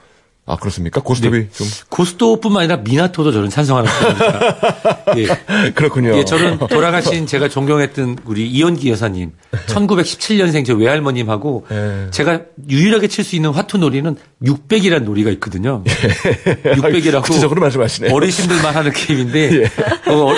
아, 0.51 0.57
그렇습니까? 0.57 1.01
고스톱이 1.01 1.49
좀. 1.53 1.67
고스톱뿐만 1.89 2.63
아니라 2.65 2.77
미나토도 2.79 3.31
저는 3.33 3.51
찬성하는 3.51 3.89
편입니다. 3.91 5.05
예. 5.19 5.71
그렇군요. 5.73 6.17
예, 6.19 6.25
저는 6.25 6.59
돌아가신 6.69 7.27
제가 7.27 7.49
존경했던 7.49 8.19
우리 8.25 8.49
이연기 8.51 8.91
여사님, 8.91 9.33
1917년생 9.67 10.67
저 10.67 10.75
외할머님하고 10.75 11.67
예. 11.71 12.07
제가 12.11 12.41
유일하게 12.69 13.07
칠 13.09 13.25
수 13.25 13.37
있는 13.37 13.51
화투 13.51 13.79
놀이는 13.79 14.17
600이라는 14.43 15.03
놀이가 15.05 15.31
있거든요. 15.33 15.85
600이라고 15.85 17.17
예. 17.17 17.21
구체적으로 17.23 17.61
말씀하시네요. 17.61 18.13
어르신들만 18.13 18.75
하는 18.75 18.93
게임인데 18.93 19.65
어, 20.09 20.33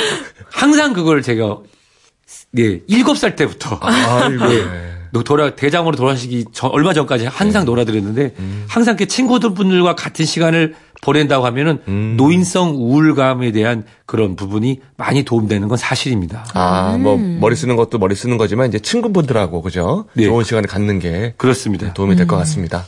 항상 0.51 0.93
그걸 0.93 1.23
제가 1.23 1.59
예, 2.59 2.81
7살 2.81 3.37
때부터 3.37 3.79
아이고. 3.81 4.53
예. 4.55 4.92
노- 5.13 5.23
돌아 5.23 5.55
대장으로 5.55 5.95
돌아가시기 5.97 6.47
전- 6.53 6.71
얼마 6.71 6.93
전까지 6.95 7.27
항상 7.27 7.65
놀아드렸는데 7.65 8.35
항상 8.67 8.97
그 8.97 9.07
친구들 9.07 9.53
분들과 9.55 9.95
같은 9.95 10.25
시간을 10.25 10.75
보낸다고 11.03 11.45
하면은 11.47 11.81
노인성 12.17 12.77
우울감에 12.77 13.51
대한 13.51 13.85
그런 14.07 14.37
부분이 14.37 14.79
많이 14.97 15.25
도움되는 15.25 15.67
건 15.67 15.77
사실입니다. 15.77 16.47
아, 16.55 16.97
뭐, 16.99 17.17
머리 17.17 17.57
쓰는 17.57 17.75
것도 17.77 17.99
머리 17.99 18.15
쓰는 18.15 18.39
거지만, 18.39 18.69
이제 18.69 18.79
친구분들하고, 18.79 19.63
그죠? 19.63 20.05
네. 20.15 20.25
좋은 20.25 20.45
시간을 20.45 20.69
갖는 20.69 21.01
게 21.01 21.35
그렇습니다. 21.39 21.93
도움이 21.93 22.15
될 22.15 22.27
것 22.27 22.37
같습니다. 22.37 22.85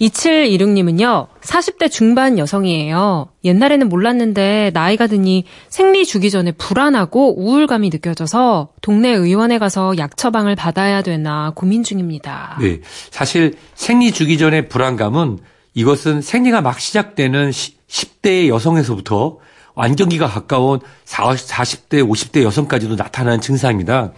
2726님은요, 0.00 1.26
40대 1.42 1.90
중반 1.90 2.38
여성이에요. 2.38 3.28
옛날에는 3.44 3.88
몰랐는데, 3.88 4.70
나이가 4.72 5.06
드니 5.06 5.44
생리 5.68 6.06
주기 6.06 6.30
전에 6.30 6.52
불안하고 6.52 7.38
우울감이 7.38 7.90
느껴져서, 7.90 8.68
동네 8.80 9.10
의원에 9.10 9.58
가서 9.58 9.98
약 9.98 10.16
처방을 10.16 10.56
받아야 10.56 11.02
되나 11.02 11.52
고민 11.54 11.82
중입니다. 11.82 12.56
네. 12.62 12.80
사실 13.10 13.56
생리 13.74 14.10
주기 14.12 14.38
전의 14.38 14.68
불안감은 14.70 15.38
이것은 15.82 16.22
생리가 16.22 16.60
막 16.60 16.80
시작되는 16.80 17.52
10대 17.52 18.48
여성에서부터 18.48 19.36
완경기가 19.76 20.26
가까운 20.26 20.80
40, 21.04 21.88
대 21.88 22.02
50대 22.02 22.42
여성까지도 22.42 22.96
나타나는 22.96 23.40
증상입니다. 23.40 24.10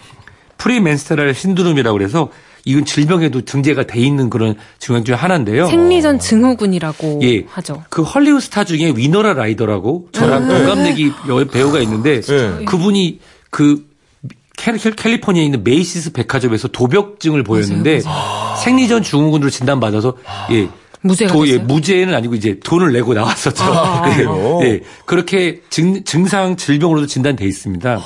premenstrual 0.57 1.35
syndrome이라고 1.35 1.99
그래서 1.99 2.31
이건 2.65 2.87
질병에도 2.87 3.43
등재가 3.45 3.87
돼 3.87 4.01
있는 4.01 4.31
그런 4.31 4.55
증상 4.79 5.05
중에 5.05 5.15
하나인데요. 5.15 5.67
생리전 5.67 6.19
증후군이라고 6.19 7.21
예. 7.25 7.45
하죠. 7.51 7.83
그 7.91 8.03
헐리우드 8.05 8.41
스타 8.47 8.65
중에 8.65 8.95
위노나 8.97 9.35
라이더라고 9.35 10.09
저랑 10.13 10.49
동갑내기 10.49 11.13
여- 11.29 11.45
배우가 11.45 11.81
있는데 11.81 12.23
네. 12.23 12.65
그분이 12.65 13.21
그 13.51 13.87
캘- 14.57 14.77
캘리포니아에 14.77 15.45
있는 15.45 15.63
메이시스 15.63 16.13
백화점에서 16.13 16.69
도벽증을 16.69 17.45
보였는데 17.45 18.01
생리전 18.65 19.03
증후군으로 19.03 19.51
진단받아서 19.51 20.17
예. 20.53 20.69
무죄가 21.03 21.33
도- 21.33 21.49
예? 21.49 21.59
무죄는 21.59 22.15
아니고 22.15 22.35
이제 22.35 22.59
돈을 22.61 22.93
내고 22.93 23.15
나왔었죠. 23.15 23.65
예, 24.09 24.11
그래요? 24.17 24.61
예. 24.65 24.81
그렇게 25.07 25.63
증, 25.71 26.05
증상 26.05 26.57
질병으로도 26.57 27.07
진단돼 27.07 27.45
있습니다. 27.47 28.01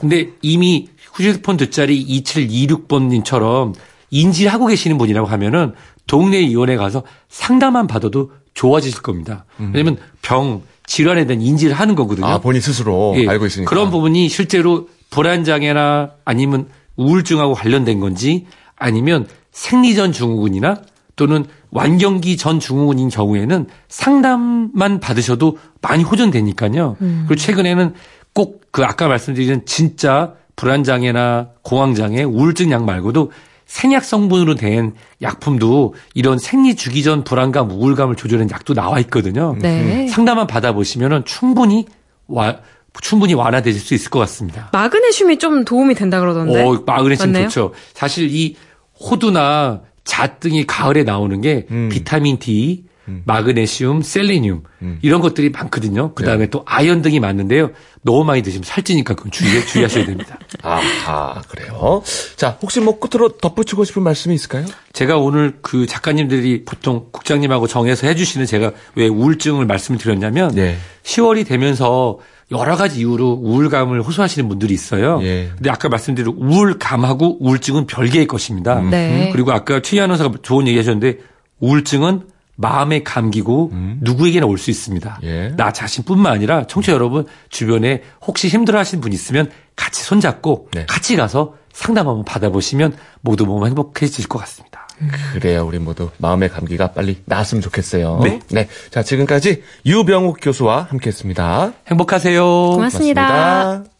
근데 0.00 0.30
이미 0.42 0.88
휴대폰 1.14 1.56
뒷자리 1.56 2.06
2726번님처럼 2.06 3.74
인지를 4.10 4.52
하고 4.52 4.66
계시는 4.66 4.96
분이라고 4.98 5.26
하면은 5.28 5.74
동네 6.06 6.38
의원에 6.38 6.76
가서 6.76 7.02
상담만 7.28 7.86
받아도 7.86 8.32
좋아지실 8.54 9.02
겁니다. 9.02 9.44
왜냐면 9.58 9.98
병, 10.22 10.62
질환에 10.86 11.26
대한 11.26 11.42
인지를 11.42 11.74
하는 11.74 11.94
거거든요. 11.94 12.26
아, 12.26 12.38
본인 12.38 12.60
스스로 12.62 13.14
예, 13.16 13.28
알고 13.28 13.46
있으니까. 13.46 13.68
그런 13.68 13.90
부분이 13.90 14.28
실제로 14.28 14.88
불안장애나 15.10 16.12
아니면 16.24 16.68
우울증하고 16.96 17.54
관련된 17.54 18.00
건지 18.00 18.46
아니면 18.76 19.26
생리전 19.52 20.12
증후군이나 20.12 20.80
또는 21.16 21.44
완경기 21.70 22.36
전 22.36 22.60
증후군인 22.60 23.08
경우에는 23.08 23.66
상담만 23.88 25.00
받으셔도 25.00 25.58
많이 25.82 26.02
호전되니까요. 26.02 26.96
그리고 27.26 27.34
최근에는 27.36 27.94
꼭 28.34 28.58
그 28.70 28.84
아까 28.84 29.08
말씀드린 29.08 29.62
진짜 29.66 30.34
불안장애나 30.56 31.48
공황장애, 31.62 32.22
우울증 32.24 32.70
약 32.70 32.84
말고도 32.84 33.32
생약 33.66 34.04
성분으로 34.04 34.54
된 34.54 34.94
약품도 35.22 35.94
이런 36.14 36.38
생리 36.38 36.74
주기 36.74 37.02
전 37.02 37.24
불안감, 37.24 37.70
우울감을 37.70 38.16
조절하는 38.16 38.50
약도 38.50 38.74
나와 38.74 38.98
있거든요. 39.00 39.56
네. 39.60 40.06
상담만 40.08 40.46
받아보시면은 40.46 41.24
충분히 41.24 41.86
와, 42.26 42.58
충분히 43.00 43.34
완화되실 43.34 43.80
수 43.80 43.94
있을 43.94 44.10
것 44.10 44.18
같습니다. 44.20 44.68
마그네슘이 44.72 45.38
좀 45.38 45.64
도움이 45.64 45.94
된다 45.94 46.20
그러던데. 46.20 46.62
어, 46.62 46.82
마그네슘 46.84 47.32
맞나요? 47.32 47.48
좋죠. 47.48 47.72
사실 47.94 48.28
이 48.30 48.56
호두나 49.00 49.80
잣 50.08 50.40
등이 50.40 50.66
가을에 50.66 51.04
나오는 51.04 51.40
게 51.42 51.66
음. 51.70 51.90
비타민 51.92 52.38
D, 52.38 52.84
마그네슘, 53.24 54.02
셀레늄 54.02 54.62
이런 55.02 55.20
것들이 55.20 55.50
많거든요. 55.50 56.14
그 56.14 56.24
다음에 56.24 56.44
네. 56.44 56.50
또 56.50 56.62
아연 56.66 57.02
등이 57.02 57.20
많는데요. 57.20 57.70
너무 58.02 58.24
많이 58.24 58.42
드시면 58.42 58.64
살찌니까 58.64 59.14
그건 59.14 59.30
주의, 59.30 59.66
주의하셔야 59.66 60.06
됩니다. 60.06 60.38
아, 60.62 60.80
아, 61.06 61.42
그래요. 61.48 62.02
자, 62.36 62.58
혹시 62.62 62.80
뭐 62.80 62.98
끝으로 62.98 63.36
덧붙이고 63.36 63.84
싶은 63.84 64.02
말씀이 64.02 64.34
있을까요? 64.34 64.64
제가 64.92 65.18
오늘 65.18 65.58
그 65.60 65.86
작가님들이 65.86 66.64
보통 66.64 67.08
국장님하고 67.12 67.66
정해서 67.66 68.06
해 68.06 68.14
주시는 68.14 68.46
제가 68.46 68.72
왜 68.94 69.08
우울증을 69.08 69.66
말씀을 69.66 69.98
드렸냐면 69.98 70.54
네. 70.54 70.76
10월이 71.02 71.46
되면서 71.46 72.18
여러 72.50 72.76
가지 72.76 73.00
이유로 73.00 73.40
우울감을 73.42 74.02
호소하시는 74.02 74.48
분들이 74.48 74.72
있어요. 74.72 75.20
예. 75.22 75.50
근데 75.54 75.70
아까 75.70 75.88
말씀드린 75.88 76.32
우울감하고 76.36 77.44
우울증은 77.44 77.86
별개의 77.86 78.26
것입니다. 78.26 78.80
네. 78.80 79.30
그리고 79.32 79.52
아까 79.52 79.80
최희 79.80 80.00
아나운서가 80.00 80.38
좋은 80.42 80.66
얘기 80.66 80.78
하셨는데 80.78 81.18
우울증은 81.60 82.22
마음의 82.56 83.04
감기고 83.04 83.72
누구에게나 84.00 84.46
올 84.46 84.58
수 84.58 84.70
있습니다. 84.70 85.20
예. 85.22 85.50
나 85.56 85.72
자신뿐만 85.72 86.32
아니라 86.32 86.66
청취자 86.66 86.92
여러분 86.92 87.24
주변에 87.50 88.02
혹시 88.26 88.48
힘들어하시는 88.48 89.00
분 89.00 89.12
있으면 89.12 89.50
같이 89.76 90.02
손잡고 90.02 90.68
네. 90.72 90.86
같이 90.86 91.14
가서 91.16 91.54
상담 91.72 92.08
한번 92.08 92.24
받아보시면 92.24 92.96
모두 93.20 93.46
모두 93.46 93.64
행복해질 93.66 94.26
것 94.26 94.38
같습니다. 94.40 94.87
그래요. 95.32 95.64
우리 95.66 95.78
모두 95.78 96.10
마음의 96.18 96.48
감기가 96.48 96.92
빨리 96.92 97.22
나았으면 97.24 97.62
좋겠어요. 97.62 98.20
네. 98.50 98.68
자, 98.90 99.02
지금까지 99.02 99.62
유병욱 99.86 100.38
교수와 100.40 100.88
함께 100.90 101.08
했습니다. 101.08 101.72
행복하세요. 101.86 102.42
고맙습니다. 102.42 103.28
고맙습니다. 103.28 103.98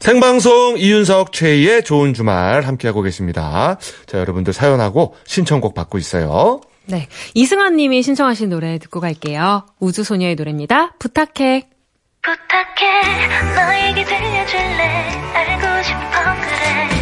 생방송 0.00 0.78
이윤석 0.78 1.32
최희의 1.32 1.84
좋은 1.84 2.14
주말 2.14 2.62
함께하고 2.62 3.02
계십니다. 3.02 3.78
자, 4.06 4.18
여러분들 4.18 4.54
사연하고 4.54 5.14
신청곡 5.26 5.74
받고 5.74 5.98
있어요. 5.98 6.62
네. 6.90 7.08
이승환 7.34 7.76
님이 7.76 8.02
신청하신 8.02 8.50
노래 8.50 8.78
듣고 8.78 9.00
갈게요. 9.00 9.66
우주소녀의 9.78 10.34
노래입니다. 10.34 10.92
부탁해. 10.98 11.68
부탁해 12.22 13.54
너에게 13.56 14.04
들려줄래 14.04 14.84
알고 15.34 15.82
싶어 15.82 16.34
그래 16.42 16.99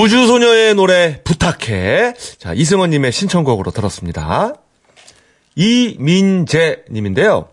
우주소녀의 0.00 0.74
노래 0.74 1.22
부탁해. 1.24 2.12
자, 2.38 2.52
이승원님의 2.52 3.12
신청곡으로 3.12 3.70
들었습니다. 3.70 4.52
이민재님인데요. 5.54 7.48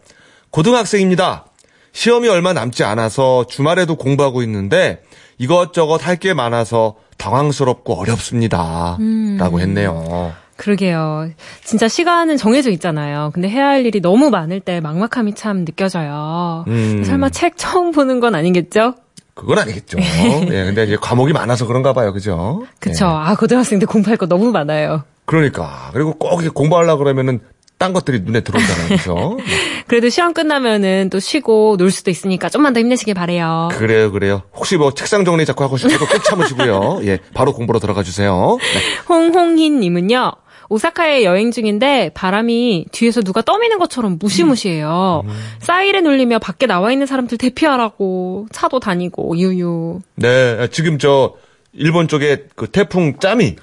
고등학생입니다. 0.50 1.46
시험이 1.94 2.28
얼마 2.28 2.52
남지 2.52 2.84
않아서 2.84 3.46
주말에도 3.48 3.96
공부하고 3.96 4.44
있는데 4.44 5.02
이것저것 5.38 6.06
할 6.06 6.18
게 6.18 6.34
많아서 6.34 6.96
당황스럽고 7.18 7.94
어렵습니다. 7.94 8.98
라고 9.40 9.62
했네요. 9.62 10.34
그러게요. 10.58 11.30
진짜 11.64 11.88
시간은 11.88 12.36
정해져 12.36 12.72
있잖아요. 12.72 13.32
근데 13.34 13.50
해야 13.50 13.68
할 13.70 13.86
일이 13.86 14.02
너무 14.02 14.30
많을 14.30 14.60
때 14.60 14.82
막막함이 14.82 15.36
참 15.36 15.64
느껴져요. 15.64 16.66
음. 16.68 17.04
설마 17.06 17.30
책 17.30 17.54
처음 17.56 17.92
보는 17.92 18.20
건 18.20 18.36
아니겠죠? 18.36 18.96
그건 19.34 19.60
아니겠죠. 19.60 19.98
예, 20.00 20.63
근데 20.65 20.84
이제 20.84 20.98
과목이 21.00 21.34
많아서 21.34 21.65
그런가 21.65 21.93
봐요. 21.93 22.13
그죠? 22.13 22.63
그쵸. 22.80 23.06
예. 23.06 23.10
아, 23.10 23.36
고등학생들 23.36 23.88
공부할 23.88 24.17
거 24.17 24.28
너무 24.28 24.52
많아요. 24.52 25.04
그러니까. 25.26 25.89
그리고 25.93 26.13
꼭 26.17 26.41
공부하려고 26.54 27.04
그러면은 27.04 27.39
딴 27.78 27.91
것들이 27.91 28.22
눈에 28.22 28.41
들어오잖아요. 28.41 28.88
그죠? 28.89 29.38
네. 29.46 29.84
그래도 29.88 30.10
시험 30.10 30.34
끝나면은 30.34 31.10
또 31.12 31.19
쉬고 31.19 31.76
놀 31.78 31.91
수도 31.91 32.12
있으니까 32.12 32.48
좀만 32.50 32.74
더 32.74 32.80
힘내시길 32.80 33.13
바래요. 33.13 33.69
그래요, 33.74 34.12
그래요. 34.12 34.43
혹시 34.56 34.78
뭐 34.78 34.93
책상 34.93 35.26
정리 35.26 35.46
자꾸 35.46 35.63
하고 35.63 35.78
싶어도 35.78 36.06
꼭 36.06 36.24
참으시고요. 36.24 37.02
예, 37.04 37.19
바로 37.34 37.54
공부로 37.54 37.80
들어가 37.80 38.04
주세요. 38.04 38.58
네. 38.60 38.80
홍홍희 39.10 39.72
님은요. 39.72 40.32
오사카에 40.69 41.23
여행 41.23 41.52
중인데 41.52 42.12
바람이 42.13 42.88
뒤에서 42.91 43.21
누가 43.21 43.41
떠미는 43.41 43.80
것처럼 43.80 44.17
무시무시해요. 44.19 45.23
사이렌 45.60 46.06
울리며 46.06 46.39
밖에 46.39 46.65
나와 46.65 46.91
있는 46.91 47.06
사람들 47.06 47.38
대피하라고 47.38 48.47
차도 48.52 48.80
다니고 48.80 49.38
유유. 49.38 50.02
네, 50.15 50.67
지금 50.71 50.97
저 50.97 51.36
일본 51.73 52.08
쪽에 52.08 52.45
그 52.56 52.67
태풍 52.67 53.17
짬이 53.19 53.56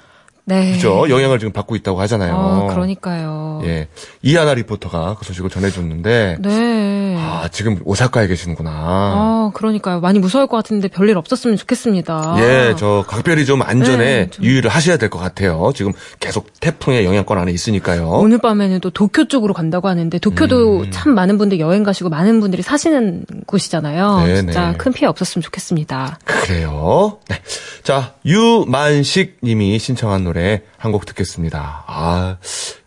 네. 0.51 0.73
그죠 0.73 1.09
영향을 1.09 1.39
지금 1.39 1.53
받고 1.53 1.75
있다고 1.77 1.99
하잖아요. 2.01 2.33
아, 2.35 2.73
그러니까요. 2.73 3.61
예, 3.63 3.87
이하나 4.21 4.53
리포터가 4.53 5.15
그 5.19 5.25
소식을 5.25 5.49
전해줬는데 5.49 6.37
네. 6.41 7.15
아 7.17 7.47
지금 7.51 7.79
오사카에 7.85 8.27
계시는구나. 8.27 8.71
아, 8.73 9.51
그러니까요. 9.53 9.99
많이 10.01 10.19
무서울 10.19 10.47
것 10.47 10.57
같은데 10.57 10.87
별일 10.87 11.17
없었으면 11.17 11.55
좋겠습니다. 11.57 12.35
예, 12.39 12.75
저 12.77 13.05
각별히 13.07 13.45
좀 13.45 13.61
안전에 13.61 13.97
네, 14.03 14.29
좀. 14.29 14.43
유의를 14.43 14.69
하셔야 14.69 14.97
될 14.97 15.09
것 15.11 15.19
같아요. 15.19 15.71
지금 15.75 15.91
계속 16.19 16.47
태풍의 16.61 17.05
영향권 17.05 17.37
안에 17.37 17.51
있으니까요. 17.51 18.07
오늘 18.09 18.37
밤에는 18.39 18.79
또 18.79 18.89
도쿄 18.89 19.25
쪽으로 19.27 19.53
간다고 19.53 19.87
하는데 19.89 20.17
도쿄도 20.19 20.79
음. 20.81 20.91
참 20.91 21.13
많은 21.13 21.37
분들 21.37 21.59
여행 21.59 21.83
가시고 21.83 22.09
많은 22.09 22.39
분들이 22.39 22.61
사시는 22.61 23.25
곳이잖아요. 23.45 24.23
네, 24.25 24.35
진짜 24.37 24.71
네. 24.71 24.77
큰 24.77 24.91
피해 24.93 25.07
없었으면 25.07 25.43
좋겠습니다. 25.43 26.19
그래요. 26.25 27.19
네. 27.29 27.37
자, 27.83 28.13
유만식 28.25 29.39
님이 29.43 29.77
신청한 29.79 30.23
노래 30.23 30.40
한 30.77 30.91
곡 30.91 31.05
듣겠습니다. 31.05 31.83
아, 31.87 32.37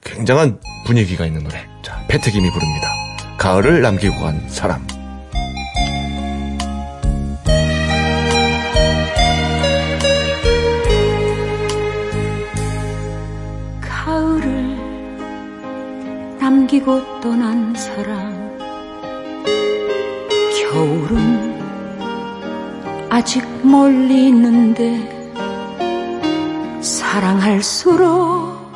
굉장한 0.03 0.61
분위기가 0.87 1.25
있는 1.27 1.43
노래. 1.45 1.67
자, 1.83 2.05
패트김이 2.09 2.51
부릅니다. 2.51 2.89
가을을 3.39 3.81
남기고 3.83 4.15
간 4.21 4.49
사람. 4.49 4.87
가을을 13.81 14.77
남기고 16.39 17.21
떠난 17.21 17.75
사람 17.75 18.59
겨울은 20.71 21.55
아직 23.11 23.45
멀리 23.67 24.29
있는데 24.29 25.24
사랑할수록 26.85 28.73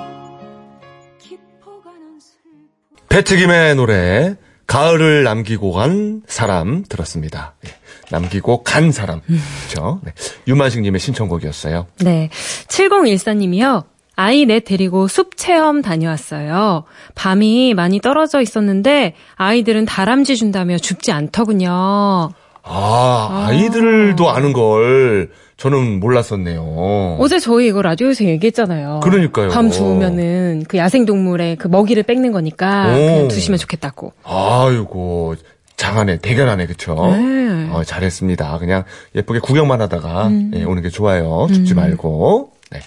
깊어가는 1.20 2.18
슬픔 2.18 2.68
패트김의 3.10 3.76
노래, 3.76 4.34
가을을 4.66 5.24
남기고 5.24 5.72
간 5.72 6.22
사람 6.26 6.84
들었습니다. 6.88 7.54
예, 7.66 7.70
남기고 8.10 8.62
간 8.64 8.92
사람. 8.92 9.20
그죠? 9.20 10.00
네. 10.02 10.12
유만식 10.46 10.80
님의 10.80 11.00
신청곡이었어요. 11.00 11.86
네. 12.00 12.30
7014 12.68 13.34
님이요. 13.34 13.84
아이 14.16 14.46
넷 14.46 14.64
데리고 14.64 15.06
숲 15.06 15.36
체험 15.36 15.82
다녀왔어요. 15.82 16.84
밤이 17.14 17.74
많이 17.74 18.00
떨어져 18.00 18.40
있었는데 18.40 19.14
아이들은 19.36 19.84
다람쥐 19.84 20.36
준다며 20.36 20.78
줍지 20.78 21.12
않더군요. 21.12 22.32
아, 22.62 23.44
아이들도 23.48 24.30
아는 24.30 24.52
걸 24.52 25.30
저는 25.58 26.00
몰랐었네요. 26.00 27.16
어제 27.18 27.38
저희 27.40 27.66
이거 27.66 27.82
라디오에서 27.82 28.24
얘기했잖아요. 28.24 29.00
그러니까요. 29.02 29.48
밤 29.48 29.70
주우면은 29.70 30.64
그 30.68 30.78
야생동물의 30.78 31.56
그 31.56 31.66
먹이를 31.66 32.04
뺏는 32.04 32.30
거니까 32.30 32.92
오. 32.92 32.94
그냥 32.94 33.28
두시면 33.28 33.58
좋겠다고. 33.58 34.12
아이고, 34.22 35.34
장하네, 35.76 36.18
대견하네, 36.18 36.66
그쵸? 36.66 36.94
네. 36.94 37.68
어, 37.72 37.82
잘했습니다. 37.84 38.58
그냥 38.58 38.84
예쁘게 39.16 39.40
구경만 39.40 39.80
하다가 39.80 40.28
음. 40.28 40.52
예, 40.54 40.62
오는 40.62 40.80
게 40.80 40.90
좋아요. 40.90 41.48
춥지 41.52 41.74
말고. 41.74 42.52
네. 42.70 42.78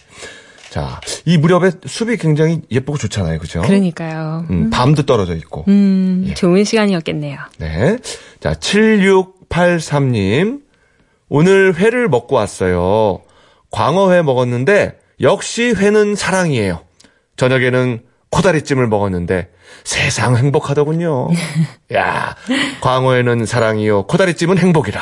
자, 0.70 1.02
이 1.26 1.38
무렵에 1.38 1.72
숲이 1.86 2.16
굉장히 2.16 2.62
예쁘고 2.72 2.98
좋잖아요, 2.98 3.40
그죠? 3.40 3.62
그러니까요. 3.64 4.46
음, 4.50 4.70
밤도 4.70 5.04
떨어져 5.04 5.36
있고. 5.36 5.66
음, 5.68 6.24
예. 6.30 6.34
좋은 6.34 6.64
시간이었겠네요. 6.64 7.38
네. 7.60 7.98
자, 8.40 8.54
7683님. 8.54 10.62
오늘 11.34 11.74
회를 11.78 12.10
먹고 12.10 12.36
왔어요. 12.36 13.22
광어회 13.72 14.22
먹었는데, 14.22 15.00
역시 15.22 15.74
회는 15.74 16.14
사랑이에요. 16.14 16.82
저녁에는 17.38 18.02
코다리찜을 18.32 18.88
먹었는데, 18.88 19.48
세상 19.86 20.36
행복하더군요. 20.36 21.30
야, 21.96 22.36
광어회는 22.82 23.46
사랑이요. 23.46 24.08
코다리찜은 24.08 24.58
행복이라. 24.58 25.02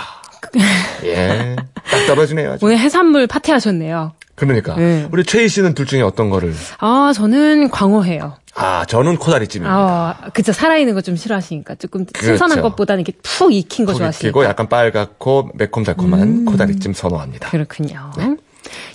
예. 1.06 1.56
딱 1.90 2.06
떨어지네요. 2.06 2.52
아주. 2.54 2.64
오늘 2.64 2.78
해산물 2.78 3.26
파티하셨네요. 3.26 4.14
그러니까. 4.36 4.76
네. 4.76 5.08
우리 5.12 5.24
최희 5.24 5.50
씨는 5.50 5.74
둘 5.74 5.88
중에 5.88 6.04
어떤 6.04 6.30
거를? 6.30 6.54
아, 6.78 7.12
저는 7.16 7.72
광어해요. 7.72 8.36
아, 8.62 8.86
저는 8.86 9.18
코다리찜입니다. 9.18 9.74
아, 9.76 10.30
그쵸. 10.34 10.52
살아있는 10.52 10.94
거 10.94 11.02
좀 11.02 11.16
싫어하시니까. 11.16 11.76
조금 11.76 12.06
그렇죠. 12.06 12.28
신선한 12.28 12.62
것보다는 12.62 13.04
이렇게 13.06 13.18
푹 13.24 13.54
익힌 13.54 13.86
거푹 13.86 14.00
좋아하시니까. 14.00 14.28
익히고 14.28 14.44
약간 14.44 14.68
빨갛고 14.68 15.52
매콤달콤한 15.56 16.46
코다리찜 16.46 16.94
선호합니다. 16.94 17.50
그렇군요. 17.50 18.12
네. 18.18 18.36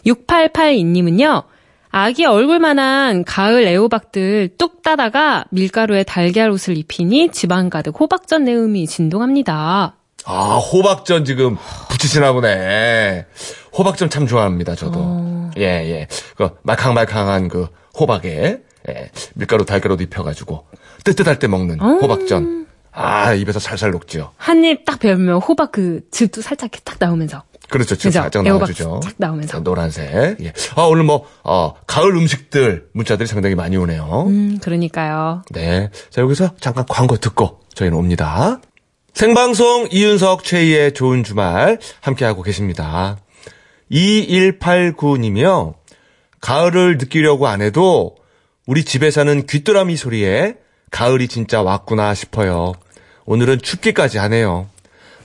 6882님은요. 0.06 1.44
아기 1.90 2.24
얼굴만한 2.24 3.24
가을 3.24 3.66
애호박들 3.66 4.50
뚝 4.58 4.82
따다가 4.82 5.44
밀가루에 5.50 6.02
달걀 6.02 6.50
옷을 6.50 6.76
입히니 6.76 7.30
집안 7.30 7.70
가득 7.70 7.98
호박전 7.98 8.44
내음이 8.44 8.86
진동합니다. 8.86 9.94
아, 10.26 10.56
호박전 10.56 11.24
지금 11.24 11.56
붙이시나 11.90 12.32
보네. 12.32 13.26
호박전 13.76 14.10
참 14.10 14.26
좋아합니다, 14.26 14.74
저도. 14.74 14.98
어. 14.98 15.50
예, 15.58 15.62
예. 15.62 16.08
그 16.36 16.50
말캉말캉한 16.62 17.48
그 17.48 17.68
호박에 17.98 18.58
예, 18.88 19.10
밀가루 19.34 19.64
달걀로 19.64 19.96
입혀가지고 19.96 20.66
뜨뜻할 21.04 21.38
때 21.38 21.46
먹는 21.46 21.80
어. 21.80 21.86
호박전. 22.02 22.64
아, 22.96 23.34
입에서 23.34 23.58
살살 23.58 23.90
녹죠. 23.90 24.32
한입 24.36 24.84
딱 24.84 25.00
베면 25.00 25.40
호박 25.40 25.72
그 25.72 26.02
즙도 26.12 26.42
살짝 26.42 26.70
이렇게 26.72 26.80
딱 26.84 26.96
나오면서. 27.00 27.42
그렇죠. 27.68 27.96
그죠? 27.96 28.10
살짝 28.10 28.46
애호박 28.46 28.60
나와주죠. 28.60 29.00
쫙 29.02 29.14
나오면서. 29.16 29.60
노란색. 29.64 30.36
예. 30.42 30.52
아, 30.76 30.82
오늘 30.82 31.02
뭐, 31.02 31.26
어, 31.42 31.74
가을 31.86 32.14
음식들 32.14 32.86
문자들이 32.92 33.26
상당히 33.26 33.56
많이 33.56 33.76
오네요. 33.76 34.26
음, 34.28 34.58
그러니까요. 34.62 35.42
네. 35.50 35.90
자, 36.10 36.20
여기서 36.22 36.54
잠깐 36.60 36.84
광고 36.88 37.16
듣고 37.16 37.60
저희는 37.74 37.98
옵니다. 37.98 38.60
생방송 39.12 39.88
이윤석 39.90 40.44
최희의 40.44 40.92
좋은 40.94 41.24
주말 41.24 41.78
함께하고 42.00 42.42
계십니다. 42.42 43.16
2189님이요. 43.90 45.74
가을을 46.40 46.98
느끼려고 46.98 47.48
안 47.48 47.62
해도 47.62 48.16
우리 48.66 48.84
집에 48.84 49.10
사는 49.10 49.46
귀뚜라미 49.46 49.96
소리에 49.96 50.56
가을이 50.90 51.28
진짜 51.28 51.60
왔구나 51.60 52.14
싶어요. 52.14 52.72
오늘은 53.26 53.60
춥기까지 53.60 54.18
하네요. 54.18 54.68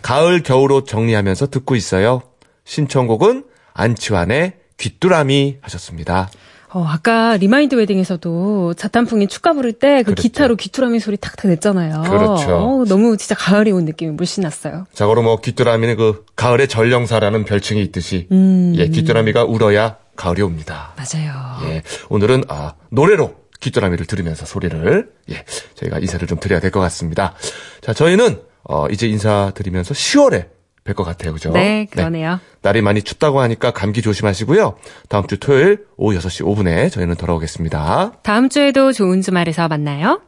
가을 0.01 0.43
겨울옷 0.43 0.87
정리하면서 0.87 1.47
듣고 1.47 1.75
있어요. 1.75 2.21
신청곡은 2.65 3.45
안치환의 3.73 4.53
귀뚜라미 4.77 5.57
하셨습니다. 5.61 6.29
어, 6.71 6.85
아까 6.85 7.35
remind 7.37 7.75
wedding에서도 7.75 8.75
자탄풍이 8.75 9.27
축가 9.27 9.53
부를 9.53 9.73
때그 9.73 10.11
그랬죠. 10.11 10.21
기타로 10.21 10.55
귀뚜라미 10.55 10.99
소리 10.99 11.17
탁탁 11.17 11.49
냈잖아요. 11.49 12.03
그렇죠. 12.03 12.55
어, 12.55 12.85
너무 12.85 13.17
진짜 13.17 13.35
가을이 13.35 13.71
온 13.71 13.85
느낌이 13.85 14.11
물씬 14.11 14.43
났어요. 14.43 14.85
자, 14.93 15.07
그럼 15.07 15.25
뭐 15.25 15.39
귀뚜라미는 15.39 15.95
그 15.95 16.25
가을의 16.35 16.67
전령사라는 16.67 17.45
별칭이 17.45 17.81
있듯이 17.83 18.27
음. 18.31 18.73
예, 18.77 18.87
귀뚜라미가 18.87 19.45
울어야 19.45 19.97
가을이 20.19 20.41
옵니다. 20.41 20.93
맞아요. 20.97 21.71
예, 21.71 21.81
오늘은 22.09 22.43
아, 22.49 22.73
노래로 22.89 23.35
귀뚜라미를 23.61 24.05
들으면서 24.05 24.45
소리를 24.45 25.09
예, 25.31 25.45
저희가 25.75 25.99
인사를 25.99 26.27
좀 26.27 26.39
드려야 26.41 26.59
될 26.59 26.71
것 26.71 26.81
같습니다. 26.81 27.35
자, 27.81 27.93
저희는 27.93 28.41
어, 28.63 28.87
이제 28.89 29.07
인사드리면서 29.07 29.93
10월에 29.93 30.47
뵐 30.83 30.93
것 30.95 31.03
같아요. 31.05 31.31
그죠? 31.33 31.51
네, 31.51 31.85
그러네요. 31.89 32.39
날이 32.61 32.81
많이 32.81 33.01
춥다고 33.01 33.39
하니까 33.39 33.71
감기 33.71 34.01
조심하시고요. 34.01 34.75
다음 35.07 35.25
주 35.27 35.39
토요일 35.39 35.85
오후 35.95 36.17
6시 36.17 36.45
5분에 36.45 36.91
저희는 36.91 37.15
돌아오겠습니다. 37.15 38.13
다음 38.23 38.49
주에도 38.49 38.91
좋은 38.91 39.21
주말에서 39.21 39.67
만나요. 39.69 40.21